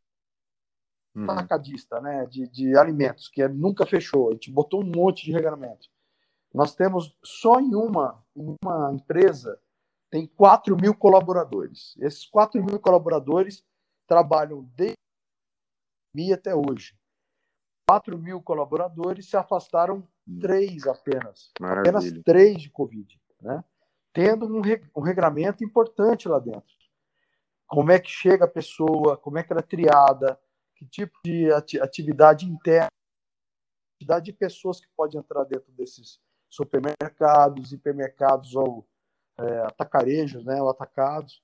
um 1.15 1.21
uhum. 1.21 1.31
atacadista 1.31 1.99
né, 2.01 2.25
de, 2.25 2.47
de 2.47 2.77
alimentos, 2.77 3.27
que 3.27 3.41
é, 3.41 3.47
nunca 3.47 3.85
fechou, 3.85 4.29
a 4.29 4.33
gente 4.33 4.51
botou 4.51 4.81
um 4.81 4.91
monte 4.95 5.25
de 5.25 5.31
regulamento. 5.31 5.87
Nós 6.53 6.73
temos 6.73 7.15
só 7.23 7.59
em 7.59 7.75
uma, 7.75 8.23
uma 8.35 8.91
empresa, 8.93 9.59
tem 10.09 10.25
4 10.25 10.75
mil 10.75 10.95
colaboradores. 10.95 11.95
Esses 11.99 12.25
4 12.25 12.63
mil 12.63 12.79
colaboradores 12.79 13.63
trabalham 14.07 14.67
desde 14.75 16.33
até 16.33 16.55
hoje. 16.55 16.98
4 17.89 18.19
mil 18.19 18.39
colaboradores, 18.39 19.27
se 19.27 19.35
afastaram 19.35 20.07
hum. 20.27 20.39
três 20.39 20.85
apenas. 20.85 21.51
Maravilha. 21.59 21.97
Apenas 21.97 22.23
três 22.23 22.61
de 22.61 22.69
Covid. 22.69 23.19
Né? 23.41 23.63
Tendo 24.13 24.45
um, 24.45 24.61
um 24.95 25.01
regramento 25.01 25.63
importante 25.63 26.27
lá 26.27 26.37
dentro. 26.37 26.77
Como 27.65 27.91
é 27.91 27.99
que 27.99 28.11
chega 28.11 28.45
a 28.45 28.47
pessoa, 28.47 29.17
como 29.17 29.39
é 29.39 29.43
que 29.43 29.51
ela 29.51 29.61
é 29.61 29.63
triada, 29.63 30.39
que 30.75 30.85
tipo 30.85 31.17
de 31.25 31.51
atividade 31.81 32.45
interna, 32.45 32.89
quantidade 33.97 34.25
de 34.25 34.33
pessoas 34.33 34.79
que 34.79 34.87
pode 34.95 35.17
entrar 35.17 35.43
dentro 35.45 35.71
desses 35.71 36.19
supermercados, 36.47 37.73
hipermercados 37.73 38.55
ou 38.55 38.87
é, 39.39 39.61
atacarejos, 39.61 40.45
né, 40.45 40.61
ou 40.61 40.69
atacados. 40.69 41.41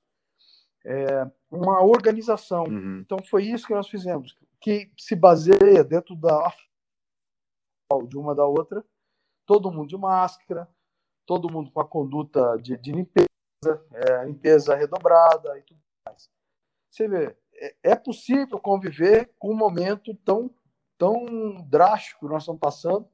É, 0.86 1.26
uma 1.50 1.82
organização. 1.82 2.66
Uhum. 2.66 3.00
Então 3.00 3.18
foi 3.24 3.46
isso 3.46 3.66
que 3.66 3.74
nós 3.74 3.88
fizemos 3.88 4.38
que 4.66 4.92
se 4.98 5.16
baseia 5.16 5.84
dentro 5.84 6.16
da 6.16 6.52
de 8.08 8.18
uma 8.18 8.34
da 8.34 8.44
outra, 8.44 8.84
todo 9.46 9.72
mundo 9.72 9.90
de 9.90 9.96
máscara, 9.96 10.68
todo 11.24 11.52
mundo 11.52 11.70
com 11.70 11.80
a 11.80 11.88
conduta 11.88 12.58
de, 12.58 12.76
de 12.76 12.92
limpeza, 12.92 13.30
é, 13.94 14.26
limpeza 14.26 14.76
redobrada 14.76 15.56
e 15.60 15.62
tudo 15.62 15.80
mais. 16.04 16.32
Você 16.90 17.08
vê, 17.08 17.38
é, 17.54 17.76
é 17.84 17.96
possível 17.96 18.60
conviver 18.60 19.36
com 19.38 19.52
um 19.52 19.56
momento 19.56 20.16
tão, 20.26 20.50
tão 20.98 21.64
drástico 21.70 22.26
que 22.26 22.34
nós 22.34 22.42
estamos 22.42 22.60
passando, 22.60 23.08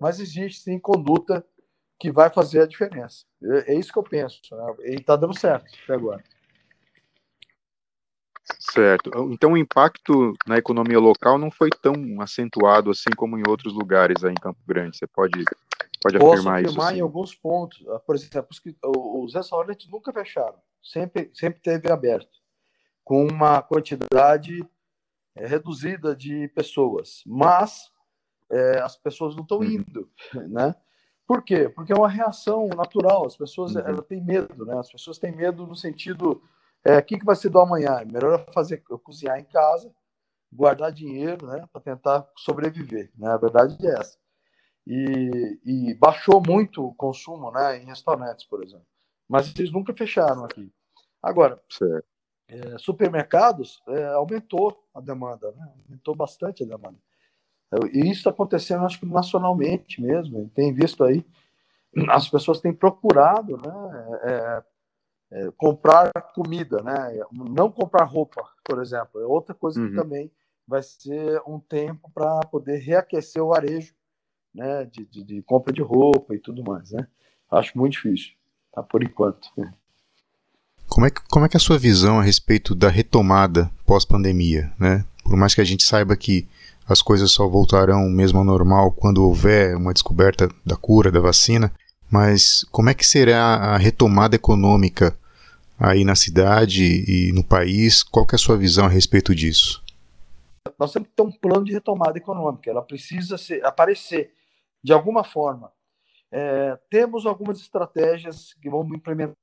mas 0.00 0.18
existe 0.18 0.62
sim 0.62 0.78
conduta 0.78 1.46
que 2.00 2.10
vai 2.10 2.30
fazer 2.30 2.62
a 2.62 2.66
diferença. 2.66 3.26
É, 3.42 3.74
é 3.74 3.78
isso 3.78 3.92
que 3.92 3.98
eu 3.98 4.04
penso. 4.04 4.40
Né? 4.50 4.74
E 4.84 4.94
está 4.94 5.16
dando 5.16 5.38
certo 5.38 5.66
até 5.84 5.92
agora. 5.92 6.24
Certo. 8.74 9.10
Então 9.30 9.52
o 9.52 9.56
impacto 9.56 10.34
na 10.48 10.56
economia 10.56 10.98
local 10.98 11.38
não 11.38 11.48
foi 11.48 11.70
tão 11.70 12.20
acentuado 12.20 12.90
assim 12.90 13.10
como 13.16 13.38
em 13.38 13.42
outros 13.46 13.72
lugares 13.72 14.24
aí 14.24 14.32
em 14.32 14.40
Campo 14.40 14.58
Grande. 14.66 14.96
Você 14.96 15.06
pode, 15.06 15.44
pode 16.02 16.18
Posso 16.18 16.32
afirmar, 16.32 16.62
isso? 16.62 16.70
afirmar 16.70 16.96
em 16.96 17.00
alguns 17.00 17.34
pontos. 17.34 17.84
Ah, 17.88 18.00
por 18.00 18.16
exemplo, 18.16 18.48
os 19.22 19.32
restaurantes 19.32 19.88
nunca 19.88 20.12
fecharam, 20.12 20.58
sempre, 20.82 21.30
sempre 21.32 21.60
teve 21.60 21.90
aberto, 21.90 22.36
com 23.04 23.24
uma 23.24 23.62
quantidade 23.62 24.66
é, 25.36 25.46
reduzida 25.46 26.16
de 26.16 26.48
pessoas. 26.48 27.22
Mas 27.24 27.92
é, 28.50 28.80
as 28.80 28.96
pessoas 28.96 29.36
não 29.36 29.44
estão 29.44 29.58
uhum. 29.58 29.64
indo, 29.64 30.10
né? 30.50 30.74
Por 31.26 31.42
quê? 31.42 31.68
Porque 31.68 31.92
é 31.92 31.96
uma 31.96 32.08
reação 32.08 32.68
natural. 32.68 33.24
As 33.24 33.36
pessoas 33.36 33.74
uhum. 33.74 34.02
têm 34.02 34.22
medo, 34.22 34.66
né? 34.66 34.78
As 34.78 34.90
pessoas 34.90 35.16
têm 35.16 35.34
medo 35.34 35.64
no 35.64 35.76
sentido 35.76 36.42
é, 36.84 36.98
o 36.98 37.02
que, 37.02 37.18
que 37.18 37.24
vai 37.24 37.34
ser 37.34 37.48
do 37.48 37.58
amanhã? 37.58 38.04
Melhor 38.04 38.44
fazer 38.52 38.82
eu 38.90 38.98
cozinhar 38.98 39.38
em 39.38 39.44
casa, 39.44 39.90
guardar 40.52 40.92
dinheiro, 40.92 41.46
né, 41.46 41.66
para 41.72 41.80
tentar 41.80 42.28
sobreviver. 42.36 43.10
Né? 43.16 43.28
A 43.28 43.36
verdade 43.36 43.76
é 43.86 43.98
essa. 43.98 44.18
E, 44.86 45.58
e, 45.64 45.94
baixou 45.94 46.42
muito 46.46 46.84
o 46.84 46.94
consumo, 46.94 47.50
né, 47.50 47.78
em 47.78 47.86
restaurantes, 47.86 48.44
por 48.44 48.62
exemplo. 48.62 48.86
Mas 49.26 49.54
eles 49.56 49.72
nunca 49.72 49.94
fecharam 49.94 50.44
aqui. 50.44 50.70
Agora, 51.22 51.58
é, 52.48 52.78
supermercados 52.78 53.82
é, 53.88 54.04
aumentou 54.08 54.78
a 54.94 55.00
demanda, 55.00 55.50
né? 55.52 55.72
aumentou 55.86 56.14
bastante 56.14 56.62
a 56.62 56.66
demanda. 56.66 56.98
E 57.92 58.00
isso 58.00 58.20
está 58.20 58.30
acontecendo, 58.30 58.84
acho 58.84 59.00
que 59.00 59.06
nacionalmente 59.06 60.00
mesmo. 60.00 60.50
Tem 60.54 60.72
visto 60.72 61.02
aí, 61.02 61.24
as 62.10 62.28
pessoas 62.28 62.60
têm 62.60 62.72
procurado 62.72 63.56
né, 63.56 64.20
é, 64.22 64.64
é, 65.30 65.50
comprar 65.56 66.10
comida, 66.34 66.82
né? 66.82 67.20
Não 67.32 67.70
comprar 67.70 68.04
roupa, 68.04 68.42
por 68.64 68.80
exemplo, 68.80 69.20
é 69.20 69.26
outra 69.26 69.54
coisa 69.54 69.80
uhum. 69.80 69.88
que 69.88 69.96
também 69.96 70.30
vai 70.66 70.82
ser 70.82 71.42
um 71.46 71.58
tempo 71.58 72.10
para 72.14 72.40
poder 72.46 72.78
reaquecer 72.78 73.42
o 73.42 73.48
varejo, 73.48 73.94
né? 74.54 74.84
De, 74.84 75.04
de, 75.06 75.24
de, 75.24 75.42
compra 75.42 75.72
de 75.72 75.82
roupa 75.82 76.34
e 76.34 76.38
tudo 76.38 76.62
mais, 76.62 76.90
né? 76.92 77.06
Acho 77.50 77.76
muito 77.76 77.92
difícil, 77.92 78.32
tá? 78.72 78.82
Por 78.82 79.02
enquanto. 79.02 79.48
Como 80.88 81.06
é 81.06 81.10
que, 81.10 81.20
como 81.28 81.44
é 81.44 81.48
que 81.48 81.56
é 81.56 81.58
a 81.58 81.60
sua 81.60 81.78
visão 81.78 82.18
a 82.18 82.22
respeito 82.22 82.74
da 82.74 82.88
retomada 82.88 83.70
pós-pandemia, 83.84 84.72
né? 84.78 85.04
Por 85.24 85.36
mais 85.36 85.54
que 85.54 85.60
a 85.60 85.64
gente 85.64 85.82
saiba 85.82 86.16
que 86.16 86.46
as 86.86 87.00
coisas 87.00 87.30
só 87.30 87.48
voltarão 87.48 88.08
mesmo 88.08 88.38
ao 88.38 88.44
normal 88.44 88.92
quando 88.92 89.24
houver 89.24 89.74
uma 89.76 89.92
descoberta 89.92 90.48
da 90.64 90.76
cura, 90.76 91.10
da 91.10 91.20
vacina, 91.20 91.72
mas 92.14 92.62
como 92.70 92.88
é 92.88 92.94
que 92.94 93.04
será 93.04 93.56
a 93.56 93.76
retomada 93.76 94.36
econômica 94.36 95.18
aí 95.76 96.04
na 96.04 96.14
cidade 96.14 96.84
e 97.10 97.32
no 97.32 97.42
país? 97.42 98.04
Qual 98.04 98.24
é 98.30 98.36
a 98.36 98.38
sua 98.38 98.56
visão 98.56 98.86
a 98.86 98.88
respeito 98.88 99.34
disso? 99.34 99.82
Nós 100.78 100.92
temos 100.92 101.08
que 101.08 101.14
ter 101.16 101.24
um 101.24 101.32
plano 101.32 101.64
de 101.64 101.72
retomada 101.72 102.16
econômica. 102.16 102.70
Ela 102.70 102.82
precisa 102.82 103.34
aparecer 103.64 104.32
de 104.80 104.92
alguma 104.92 105.24
forma. 105.24 105.72
É, 106.30 106.78
temos 106.88 107.26
algumas 107.26 107.58
estratégias 107.58 108.54
que 108.62 108.70
vamos 108.70 108.96
implementar 108.96 109.34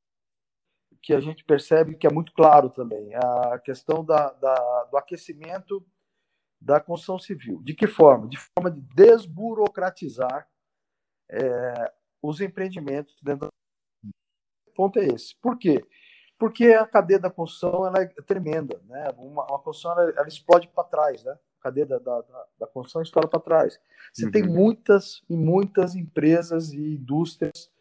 que 1.02 1.14
a 1.14 1.20
gente 1.20 1.44
percebe 1.44 1.96
que 1.96 2.08
é 2.08 2.10
muito 2.10 2.32
claro 2.32 2.70
também. 2.70 3.14
A 3.16 3.60
questão 3.60 4.02
da, 4.02 4.32
da, 4.32 4.84
do 4.90 4.96
aquecimento 4.96 5.86
da 6.58 6.80
construção 6.80 7.20
civil. 7.20 7.62
De 7.64 7.74
que 7.74 7.86
forma? 7.86 8.30
De 8.30 8.38
forma 8.38 8.72
de 8.72 8.80
desburocratizar 8.96 10.48
é, 11.30 11.92
os 12.22 12.42
empreendimentos 12.42 13.16
dentro 13.22 13.50
O 14.68 14.72
ponto 14.76 15.00
é 15.00 15.06
esse. 15.06 15.36
Por 15.42 15.58
quê? 15.58 15.84
Porque 16.38 16.74
a 16.74 16.86
cadeia 16.88 17.20
da 17.20 17.30
construção 17.30 17.86
ela 17.86 18.02
é 18.02 18.06
tremenda, 18.24 18.82
né? 18.88 19.10
Uma, 19.18 19.46
uma 19.46 19.60
construção 19.60 19.92
ela, 19.92 20.12
ela 20.12 20.28
explode 20.28 20.68
para 20.70 20.84
trás, 20.84 21.24
né? 21.24 21.38
A 21.60 21.64
cadeia 21.64 21.86
da, 21.86 22.00
da, 22.00 22.24
da 22.60 22.68
construção 22.68 23.02
explode 23.02 23.30
para 23.30 23.40
trás. 23.40 23.80
Você 24.12 24.26
uhum. 24.26 24.32
tem 24.32 24.44
muitas 24.44 25.22
e 25.30 25.36
muitas 25.36 25.96
empresas 25.96 26.74
e 26.74 26.96
indústrias 26.96 27.72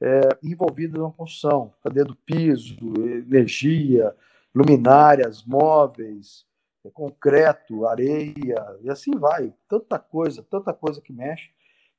é, 0.00 0.20
envolvidas 0.42 1.00
na 1.00 1.10
construção, 1.10 1.72
cadeia 1.82 2.04
do 2.04 2.16
piso, 2.16 2.76
energia, 2.96 4.14
luminárias, 4.54 5.44
móveis, 5.44 6.46
é, 6.84 6.90
concreto, 6.90 7.86
areia, 7.86 8.78
e 8.80 8.90
assim 8.90 9.12
vai. 9.12 9.52
Tanta 9.68 9.98
coisa, 9.98 10.42
tanta 10.42 10.72
coisa 10.72 11.00
que 11.00 11.12
mexe. 11.12 11.50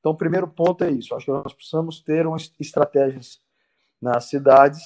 Então, 0.08 0.15
o 0.15 0.17
primeiro 0.17 0.48
ponto 0.48 0.86
é 0.86 0.89
isso. 0.89 1.13
Acho 1.13 1.26
que 1.26 1.32
nós 1.32 1.54
precisamos 1.54 2.00
ter 2.00 2.26
umas 2.26 2.54
estratégias 2.62 3.41
nas 4.02 4.30
cidades 4.30 4.82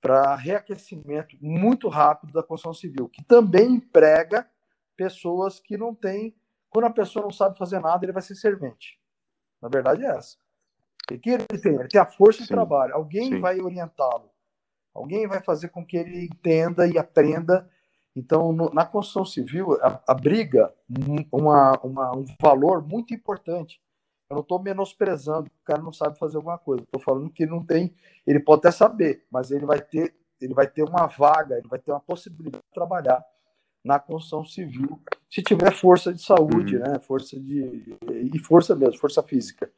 para 0.00 0.34
reaquecimento 0.34 1.36
muito 1.42 1.90
rápido 1.90 2.32
da 2.32 2.42
construção 2.42 2.72
civil, 2.72 3.06
que 3.06 3.22
também 3.22 3.74
emprega 3.74 4.48
pessoas 4.96 5.60
que 5.60 5.76
não 5.76 5.94
têm. 5.94 6.34
Quando 6.70 6.86
a 6.86 6.90
pessoa 6.90 7.22
não 7.22 7.30
sabe 7.30 7.58
fazer 7.58 7.80
nada, 7.80 8.02
ele 8.02 8.14
vai 8.14 8.22
ser 8.22 8.34
servente. 8.34 8.98
Na 9.60 9.68
verdade, 9.68 10.06
é 10.06 10.08
essa. 10.08 10.38
O 11.10 11.18
que 11.18 11.28
ele 11.28 11.44
tem? 11.44 11.74
Ele 11.74 11.88
tem 11.88 12.00
a 12.00 12.06
força 12.06 12.38
sim, 12.38 12.44
de 12.44 12.48
trabalho. 12.48 12.94
Alguém 12.94 13.28
sim. 13.28 13.40
vai 13.40 13.60
orientá-lo. 13.60 14.30
Alguém 14.94 15.26
vai 15.26 15.42
fazer 15.42 15.68
com 15.68 15.84
que 15.84 15.98
ele 15.98 16.24
entenda 16.24 16.88
e 16.88 16.96
aprenda. 16.96 17.68
Então, 18.16 18.54
no, 18.54 18.70
na 18.72 18.86
construção 18.86 19.26
civil, 19.26 19.76
abriga 20.06 20.72
uma, 21.30 21.78
uma, 21.82 22.16
um 22.16 22.24
valor 22.40 22.82
muito 22.82 23.12
importante. 23.12 23.81
Eu 24.32 24.36
não 24.36 24.42
estou 24.42 24.62
menosprezando 24.62 25.48
o 25.48 25.64
cara 25.64 25.82
não 25.82 25.92
sabe 25.92 26.18
fazer 26.18 26.38
alguma 26.38 26.56
coisa. 26.56 26.82
Estou 26.82 27.00
falando 27.00 27.30
que 27.30 27.42
ele 27.42 27.50
não 27.50 27.62
tem. 27.62 27.94
Ele 28.26 28.40
pode 28.40 28.60
até 28.60 28.70
saber, 28.70 29.26
mas 29.30 29.50
ele 29.50 29.66
vai 29.66 29.78
ter, 29.78 30.14
ele 30.40 30.54
vai 30.54 30.66
ter 30.66 30.82
uma 30.82 31.06
vaga, 31.06 31.58
ele 31.58 31.68
vai 31.68 31.78
ter 31.78 31.92
uma 31.92 32.00
possibilidade 32.00 32.64
de 32.64 32.72
trabalhar 32.72 33.22
na 33.84 33.98
construção 33.98 34.44
civil, 34.44 35.02
se 35.28 35.42
tiver 35.42 35.72
força 35.74 36.14
de 36.14 36.22
saúde, 36.22 36.76
uhum. 36.76 36.82
né? 36.82 36.98
Força 37.00 37.38
de 37.38 37.98
e 38.08 38.38
força 38.38 38.74
mesmo, 38.74 38.98
força 38.98 39.22
física. 39.22 39.70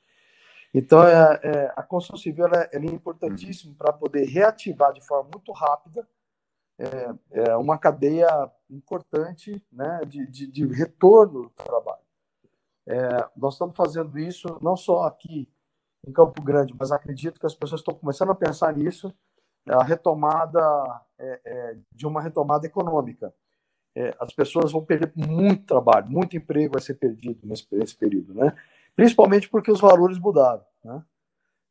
Então, 0.73 1.03
é, 1.03 1.41
é, 1.43 1.73
a 1.75 1.83
construção 1.83 2.17
civil 2.17 2.45
ela, 2.45 2.69
ela 2.71 2.85
é 2.85 2.89
importantíssima 2.89 3.73
uhum. 3.73 3.77
para 3.79 3.93
poder 3.93 4.25
reativar 4.27 4.93
de 4.93 5.05
forma 5.05 5.31
muito 5.33 5.51
rápida 5.53 6.07
é, 6.79 7.15
é 7.31 7.57
uma 7.57 7.79
cadeia 7.79 8.29
importante 8.71 9.61
né, 9.73 10.01
de, 10.07 10.27
de, 10.27 10.47
de 10.47 10.67
retorno 10.67 11.45
do 11.45 11.51
trabalho. 11.51 12.04
É, 12.87 13.29
nós 13.37 13.55
estamos 13.55 13.77
fazendo 13.77 14.19
isso 14.19 14.59
não 14.61 14.77
só 14.77 15.05
aqui 15.05 15.49
em 16.07 16.13
Campo 16.13 16.43
Grande, 16.43 16.75
mas 16.79 16.93
acredito 16.93 17.41
que 17.41 17.47
as 17.47 17.55
pessoas 17.55 17.81
estão 17.81 17.95
começando 17.95 18.31
a 18.31 18.35
pensar 18.35 18.77
nisso, 18.77 19.13
a 19.67 19.83
retomada 19.83 20.61
é, 21.19 21.41
é, 21.45 21.77
de 21.93 22.07
uma 22.07 22.21
retomada 22.21 22.67
econômica. 22.67 23.35
É, 23.97 24.15
as 24.21 24.33
pessoas 24.33 24.73
vão 24.73 24.85
perder 24.85 25.13
muito 25.15 25.67
trabalho, 25.67 26.11
muito 26.11 26.37
emprego 26.37 26.75
vai 26.75 26.83
ser 26.83 26.95
perdido 26.95 27.41
nesse, 27.45 27.67
nesse 27.73 27.97
período, 27.97 28.35
né? 28.35 28.55
Principalmente 28.95 29.49
porque 29.49 29.71
os 29.71 29.81
valores 29.81 30.19
mudaram, 30.19 30.65
né? 30.85 31.03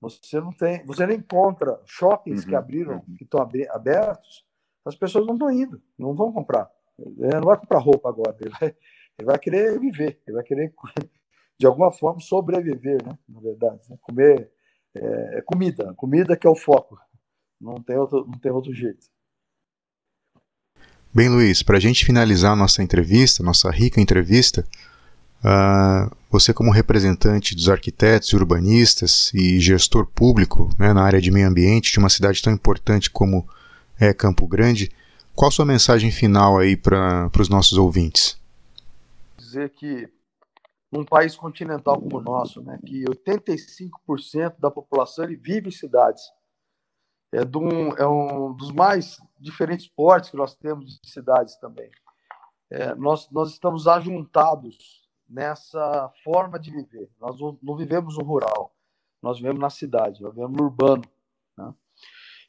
Você 0.02 0.40
não 0.42 0.52
tem, 0.52 0.86
você 0.86 1.06
nem 1.06 1.18
encontra 1.18 1.80
shoppings 1.86 2.44
uhum, 2.44 2.50
que 2.50 2.56
abriram, 2.56 2.96
uhum. 2.96 3.16
que 3.18 3.24
estão 3.24 3.42
abertos, 3.42 4.46
as 4.86 4.96
pessoas 4.96 5.26
não 5.26 5.36
estão 5.36 5.50
indo, 5.52 5.82
não 5.98 6.14
vão 6.14 6.32
comprar. 6.32 6.70
Ele 7.00 7.36
não 7.36 7.44
vai 7.44 7.58
comprar 7.58 7.80
roupa 7.80 8.10
agora, 8.10 8.36
ele 8.40 8.50
vai, 8.50 8.76
ele 9.24 9.26
vai 9.26 9.40
querer 9.40 9.80
viver, 9.80 10.20
ele 10.28 10.36
vai 10.36 10.44
querer 10.44 10.74
de 11.60 11.66
alguma 11.66 11.92
forma 11.92 12.20
sobreviver, 12.20 13.04
né? 13.06 13.18
Na 13.28 13.40
verdade, 13.40 13.82
né? 13.90 13.98
comer 14.02 14.52
é, 14.96 15.38
é 15.38 15.42
comida, 15.42 15.94
comida 15.96 16.36
que 16.36 16.46
é 16.46 16.50
o 16.50 16.56
foco. 16.56 16.98
Não 17.60 17.82
tem 17.82 17.98
outro, 17.98 18.26
não 18.26 18.38
tem 18.38 18.52
outro 18.52 18.74
jeito. 18.74 19.08
Bem, 21.14 21.30
Luiz, 21.30 21.64
para 21.64 21.78
a 21.78 21.80
gente 21.80 22.06
finalizar 22.06 22.56
nossa 22.56 22.84
entrevista, 22.84 23.44
nossa 23.44 23.72
rica 23.72 24.02
entrevista, 24.02 24.66
Uh, 25.44 26.10
você, 26.32 26.54
como 26.54 26.72
representante 26.72 27.54
dos 27.54 27.68
arquitetos 27.68 28.32
urbanistas 28.32 29.30
e 29.34 29.60
gestor 29.60 30.06
público 30.06 30.70
né, 30.80 30.94
na 30.94 31.04
área 31.04 31.20
de 31.20 31.30
meio 31.30 31.50
ambiente 31.50 31.92
de 31.92 32.00
uma 32.00 32.10
cidade 32.10 32.42
tão 32.42 32.54
importante 32.54 33.10
como 33.10 33.46
é 34.00 34.14
Campo 34.14 34.48
Grande, 34.48 34.90
qual 35.36 35.50
a 35.50 35.52
sua 35.52 35.66
mensagem 35.66 36.12
final 36.12 36.58
aí 36.60 36.78
para 36.78 37.30
os 37.38 37.50
nossos 37.50 37.78
ouvintes? 37.78 38.38
Dizer 39.54 39.70
que 39.70 40.12
num 40.92 41.06
país 41.06 41.36
continental 41.36 42.02
como 42.02 42.18
o 42.18 42.22
nosso, 42.22 42.60
né, 42.64 42.80
que 42.84 43.04
85% 43.04 44.60
da 44.60 44.72
população 44.72 45.26
ele 45.26 45.36
vive 45.36 45.68
em 45.68 45.72
cidades, 45.72 46.24
é, 47.32 47.42
um, 47.56 47.90
é 47.96 48.08
um 48.08 48.52
dos 48.54 48.72
mais 48.72 49.22
diferentes 49.40 49.88
portes 49.88 50.32
que 50.32 50.38
nós 50.38 50.56
temos 50.56 51.00
de 51.00 51.08
cidades 51.08 51.56
também. 51.58 51.92
É, 52.72 52.96
nós, 52.96 53.30
nós 53.30 53.52
estamos 53.52 53.88
ajuntados 53.88 55.08
nessa 55.30 56.12
forma 56.24 56.58
de 56.58 56.72
viver. 56.72 57.12
Nós 57.20 57.38
não 57.62 57.76
vivemos 57.76 58.18
no 58.18 58.24
rural, 58.24 58.76
nós 59.22 59.38
vivemos 59.38 59.62
na 59.62 59.70
cidade, 59.70 60.20
nós 60.20 60.34
vivemos 60.34 60.58
no 60.58 60.64
urbano. 60.64 61.04
Né? 61.56 61.74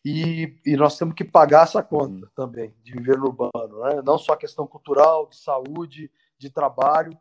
E, 0.02 0.58
e, 0.64 0.76
nós 0.76 0.96
temos 0.96 1.14
que 1.14 1.24
pagar 1.24 1.64
essa 1.64 1.82
conta 1.82 2.30
também, 2.34 2.74
de 2.82 2.92
viver 2.92 3.18
no 3.18 3.26
urbano. 3.26 3.80
Né? 3.80 4.02
Não 4.02 4.16
só 4.16 4.32
a 4.32 4.38
questão 4.38 4.66
cultural, 4.66 5.28
de 5.28 5.36
saúde, 5.36 6.10
de 6.44 6.50
trabalho, 6.50 7.18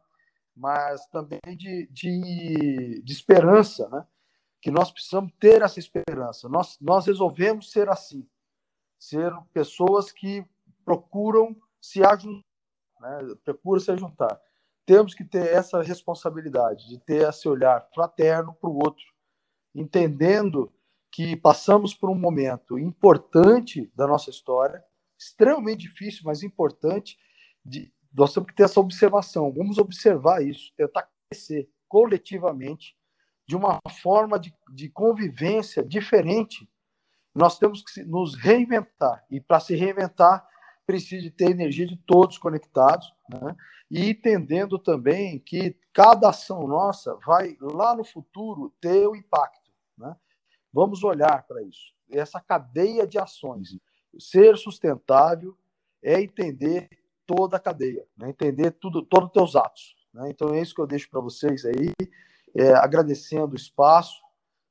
mas 0.55 1.05
também 1.07 1.39
de, 1.57 1.87
de, 1.91 3.01
de 3.03 3.13
esperança, 3.13 3.89
né? 3.89 4.05
que 4.61 4.71
nós 4.71 4.91
precisamos 4.91 5.31
ter 5.39 5.61
essa 5.61 5.79
esperança. 5.79 6.47
Nós, 6.47 6.77
nós 6.79 7.05
resolvemos 7.05 7.71
ser 7.71 7.89
assim, 7.89 8.27
ser 8.99 9.33
pessoas 9.53 10.11
que 10.11 10.45
procuram 10.85 11.55
se 11.81 12.03
ajuntar, 12.03 12.43
né? 13.01 13.35
procuram 13.43 13.79
se 13.79 13.97
juntar 13.97 14.39
temos 14.85 15.13
que 15.13 15.23
ter 15.23 15.53
essa 15.53 15.81
responsabilidade 15.81 16.87
de 16.89 16.99
ter 16.99 17.27
esse 17.27 17.47
olhar 17.47 17.87
fraterno 17.93 18.53
para 18.53 18.69
o 18.69 18.75
outro, 18.75 19.05
entendendo 19.73 20.71
que 21.11 21.35
passamos 21.35 21.93
por 21.93 22.09
um 22.09 22.15
momento 22.15 22.77
importante 22.77 23.91
da 23.95 24.07
nossa 24.07 24.29
história, 24.29 24.83
extremamente 25.17 25.81
difícil, 25.81 26.21
mas 26.25 26.43
importante. 26.43 27.17
De, 27.65 27.93
nós 28.13 28.33
temos 28.33 28.49
que 28.49 28.55
ter 28.55 28.63
essa 28.63 28.79
observação. 28.79 29.51
Vamos 29.51 29.77
observar 29.77 30.43
isso, 30.43 30.71
tentar 30.77 31.09
crescer 31.29 31.69
coletivamente 31.87 32.95
de 33.47 33.55
uma 33.55 33.79
forma 34.01 34.39
de, 34.39 34.53
de 34.69 34.89
convivência 34.89 35.83
diferente. 35.83 36.69
Nós 37.33 37.57
temos 37.57 37.81
que 37.83 38.03
nos 38.03 38.35
reinventar 38.35 39.25
e 39.29 39.41
para 39.41 39.59
se 39.59 39.75
reinventar 39.75 40.47
precisa 40.85 41.31
ter 41.31 41.49
energia 41.49 41.87
de 41.87 41.97
todos 41.97 42.37
conectados, 42.37 43.11
né? 43.29 43.55
e 43.89 44.09
entendendo 44.09 44.77
também 44.77 45.39
que 45.39 45.77
cada 45.93 46.29
ação 46.29 46.67
nossa 46.67 47.15
vai 47.25 47.57
lá 47.61 47.95
no 47.95 48.03
futuro 48.03 48.73
ter 48.81 49.07
o 49.07 49.15
impacto. 49.15 49.71
Né? 49.97 50.15
Vamos 50.71 51.03
olhar 51.03 51.45
para 51.47 51.61
isso. 51.63 51.93
Essa 52.11 52.39
cadeia 52.39 53.07
de 53.07 53.17
ações. 53.17 53.69
Ser 54.19 54.57
sustentável 54.57 55.57
é 56.01 56.21
entender 56.21 56.89
toda 57.25 57.57
a 57.57 57.59
cadeia, 57.59 58.05
né? 58.17 58.29
entender 58.29 58.71
tudo, 58.71 59.01
todos 59.01 59.27
os 59.27 59.33
teus 59.33 59.55
atos. 59.55 59.95
Né? 60.13 60.29
Então 60.29 60.53
é 60.53 60.61
isso 60.61 60.75
que 60.75 60.81
eu 60.81 60.87
deixo 60.87 61.09
para 61.09 61.21
vocês 61.21 61.65
aí, 61.65 61.91
é, 62.55 62.73
agradecendo 62.73 63.53
o 63.53 63.57
espaço, 63.57 64.21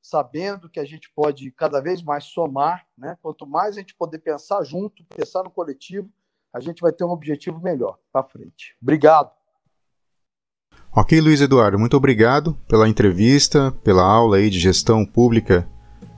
sabendo 0.01 0.69
que 0.69 0.79
a 0.79 0.85
gente 0.85 1.09
pode 1.15 1.49
cada 1.51 1.79
vez 1.81 2.03
mais 2.03 2.25
somar, 2.25 2.85
né? 2.97 3.17
Quanto 3.21 3.47
mais 3.47 3.77
a 3.77 3.79
gente 3.79 3.95
poder 3.95 4.19
pensar 4.19 4.61
junto, 4.63 5.03
pensar 5.05 5.43
no 5.43 5.49
coletivo, 5.49 6.09
a 6.53 6.59
gente 6.59 6.81
vai 6.81 6.91
ter 6.91 7.05
um 7.05 7.09
objetivo 7.09 7.59
melhor 7.61 7.97
para 8.11 8.23
frente. 8.23 8.75
Obrigado. 8.81 9.31
Ok, 10.95 11.19
Luiz 11.19 11.41
Eduardo, 11.41 11.79
muito 11.79 11.97
obrigado 11.97 12.53
pela 12.67 12.87
entrevista, 12.87 13.71
pela 13.83 14.03
aula 14.03 14.37
aí 14.37 14.49
de 14.49 14.59
gestão 14.59 15.05
pública 15.05 15.67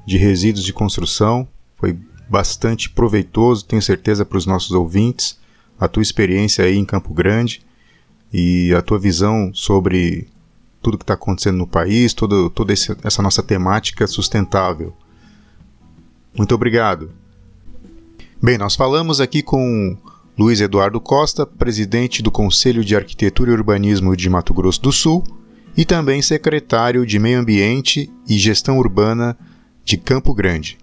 de 0.06 0.18
resíduos 0.18 0.66
de 0.66 0.74
construção. 0.74 1.48
Foi 1.76 1.94
bastante 2.28 2.90
proveitoso, 2.90 3.66
tenho 3.66 3.82
certeza, 3.82 4.26
para 4.26 4.38
os 4.38 4.46
nossos 4.46 4.72
ouvintes, 4.72 5.40
a 5.80 5.88
tua 5.88 6.04
experiência 6.04 6.66
aí 6.66 6.78
em 6.78 6.86
Campo 6.86 7.14
Grande 7.14 7.62
e 8.32 8.74
a 8.74 8.82
tua 8.82 9.00
visão 9.00 9.52
sobre 9.54 10.28
tudo 10.82 10.98
que 10.98 11.04
está 11.04 11.16
acontecendo 11.16 11.58
no 11.58 11.68
país, 11.68 12.14
todo, 12.14 12.50
toda 12.50 12.74
essa 12.74 13.22
nossa 13.22 13.42
temática 13.42 14.06
sustentável. 14.06 14.94
Muito 16.36 16.54
obrigado. 16.54 17.12
Bem, 18.42 18.58
nós 18.58 18.76
falamos 18.76 19.20
aqui 19.20 19.42
com 19.42 19.98
Luiz 20.38 20.60
Eduardo 20.60 21.00
Costa, 21.00 21.46
presidente 21.46 22.22
do 22.22 22.30
Conselho 22.30 22.84
de 22.84 22.96
Arquitetura 22.96 23.52
e 23.52 23.54
Urbanismo 23.54 24.16
de 24.16 24.30
Mato 24.30 24.54
Grosso 24.54 24.82
do 24.82 24.92
Sul 24.92 25.24
e 25.78 25.86
também 25.86 26.22
secretário 26.22 27.06
de 27.06 27.18
Meio 27.18 27.40
Ambiente 27.40 28.12
e 28.28 28.38
Gestão 28.38 28.78
Urbana 28.78 29.38
de 29.84 29.98
Campo 29.98 30.34
Grande. 30.34 30.78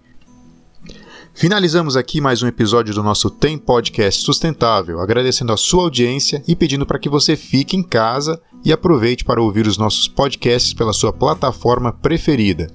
Finalizamos 1.34 1.96
aqui 1.96 2.20
mais 2.20 2.42
um 2.42 2.46
episódio 2.46 2.94
do 2.94 3.02
nosso 3.02 3.30
Tem 3.30 3.56
Podcast 3.56 4.22
Sustentável, 4.22 5.00
agradecendo 5.00 5.52
a 5.52 5.56
sua 5.56 5.84
audiência 5.84 6.42
e 6.46 6.54
pedindo 6.54 6.86
para 6.86 6.98
que 6.98 7.08
você 7.08 7.36
fique 7.36 7.74
em 7.74 7.82
casa 7.82 8.40
e 8.64 8.70
aproveite 8.70 9.24
para 9.24 9.42
ouvir 9.42 9.66
os 9.66 9.78
nossos 9.78 10.06
podcasts 10.06 10.74
pela 10.74 10.92
sua 10.92 11.12
plataforma 11.12 11.90
preferida. 11.90 12.70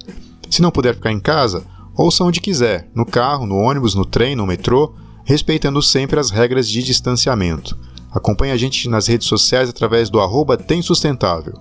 Se 0.50 0.60
não 0.60 0.72
puder 0.72 0.94
ficar 0.94 1.12
em 1.12 1.20
casa, 1.20 1.64
ouça 1.96 2.24
onde 2.24 2.40
quiser, 2.40 2.90
no 2.94 3.06
carro, 3.06 3.46
no 3.46 3.56
ônibus, 3.56 3.94
no 3.94 4.04
trem, 4.04 4.34
no 4.34 4.46
metrô, 4.46 4.92
respeitando 5.24 5.80
sempre 5.80 6.18
as 6.18 6.30
regras 6.30 6.68
de 6.68 6.82
distanciamento. 6.82 7.78
Acompanhe 8.10 8.52
a 8.52 8.56
gente 8.56 8.88
nas 8.88 9.06
redes 9.06 9.28
sociais 9.28 9.70
através 9.70 10.10
do 10.10 10.20
arroba 10.20 10.56
Tem 10.56 10.82
Sustentável. 10.82 11.54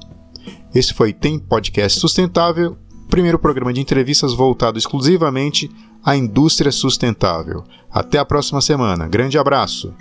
Esse 0.73 0.93
foi 0.93 1.13
Tem 1.13 1.37
Podcast 1.37 1.99
Sustentável 1.99 2.75
primeiro 3.07 3.39
programa 3.39 3.73
de 3.73 3.81
entrevistas 3.81 4.33
voltado 4.33 4.77
exclusivamente 4.77 5.71
à 6.03 6.15
indústria 6.15 6.71
sustentável. 6.71 7.63
Até 7.91 8.19
a 8.19 8.25
próxima 8.25 8.61
semana. 8.61 9.07
Grande 9.07 9.37
abraço! 9.37 9.93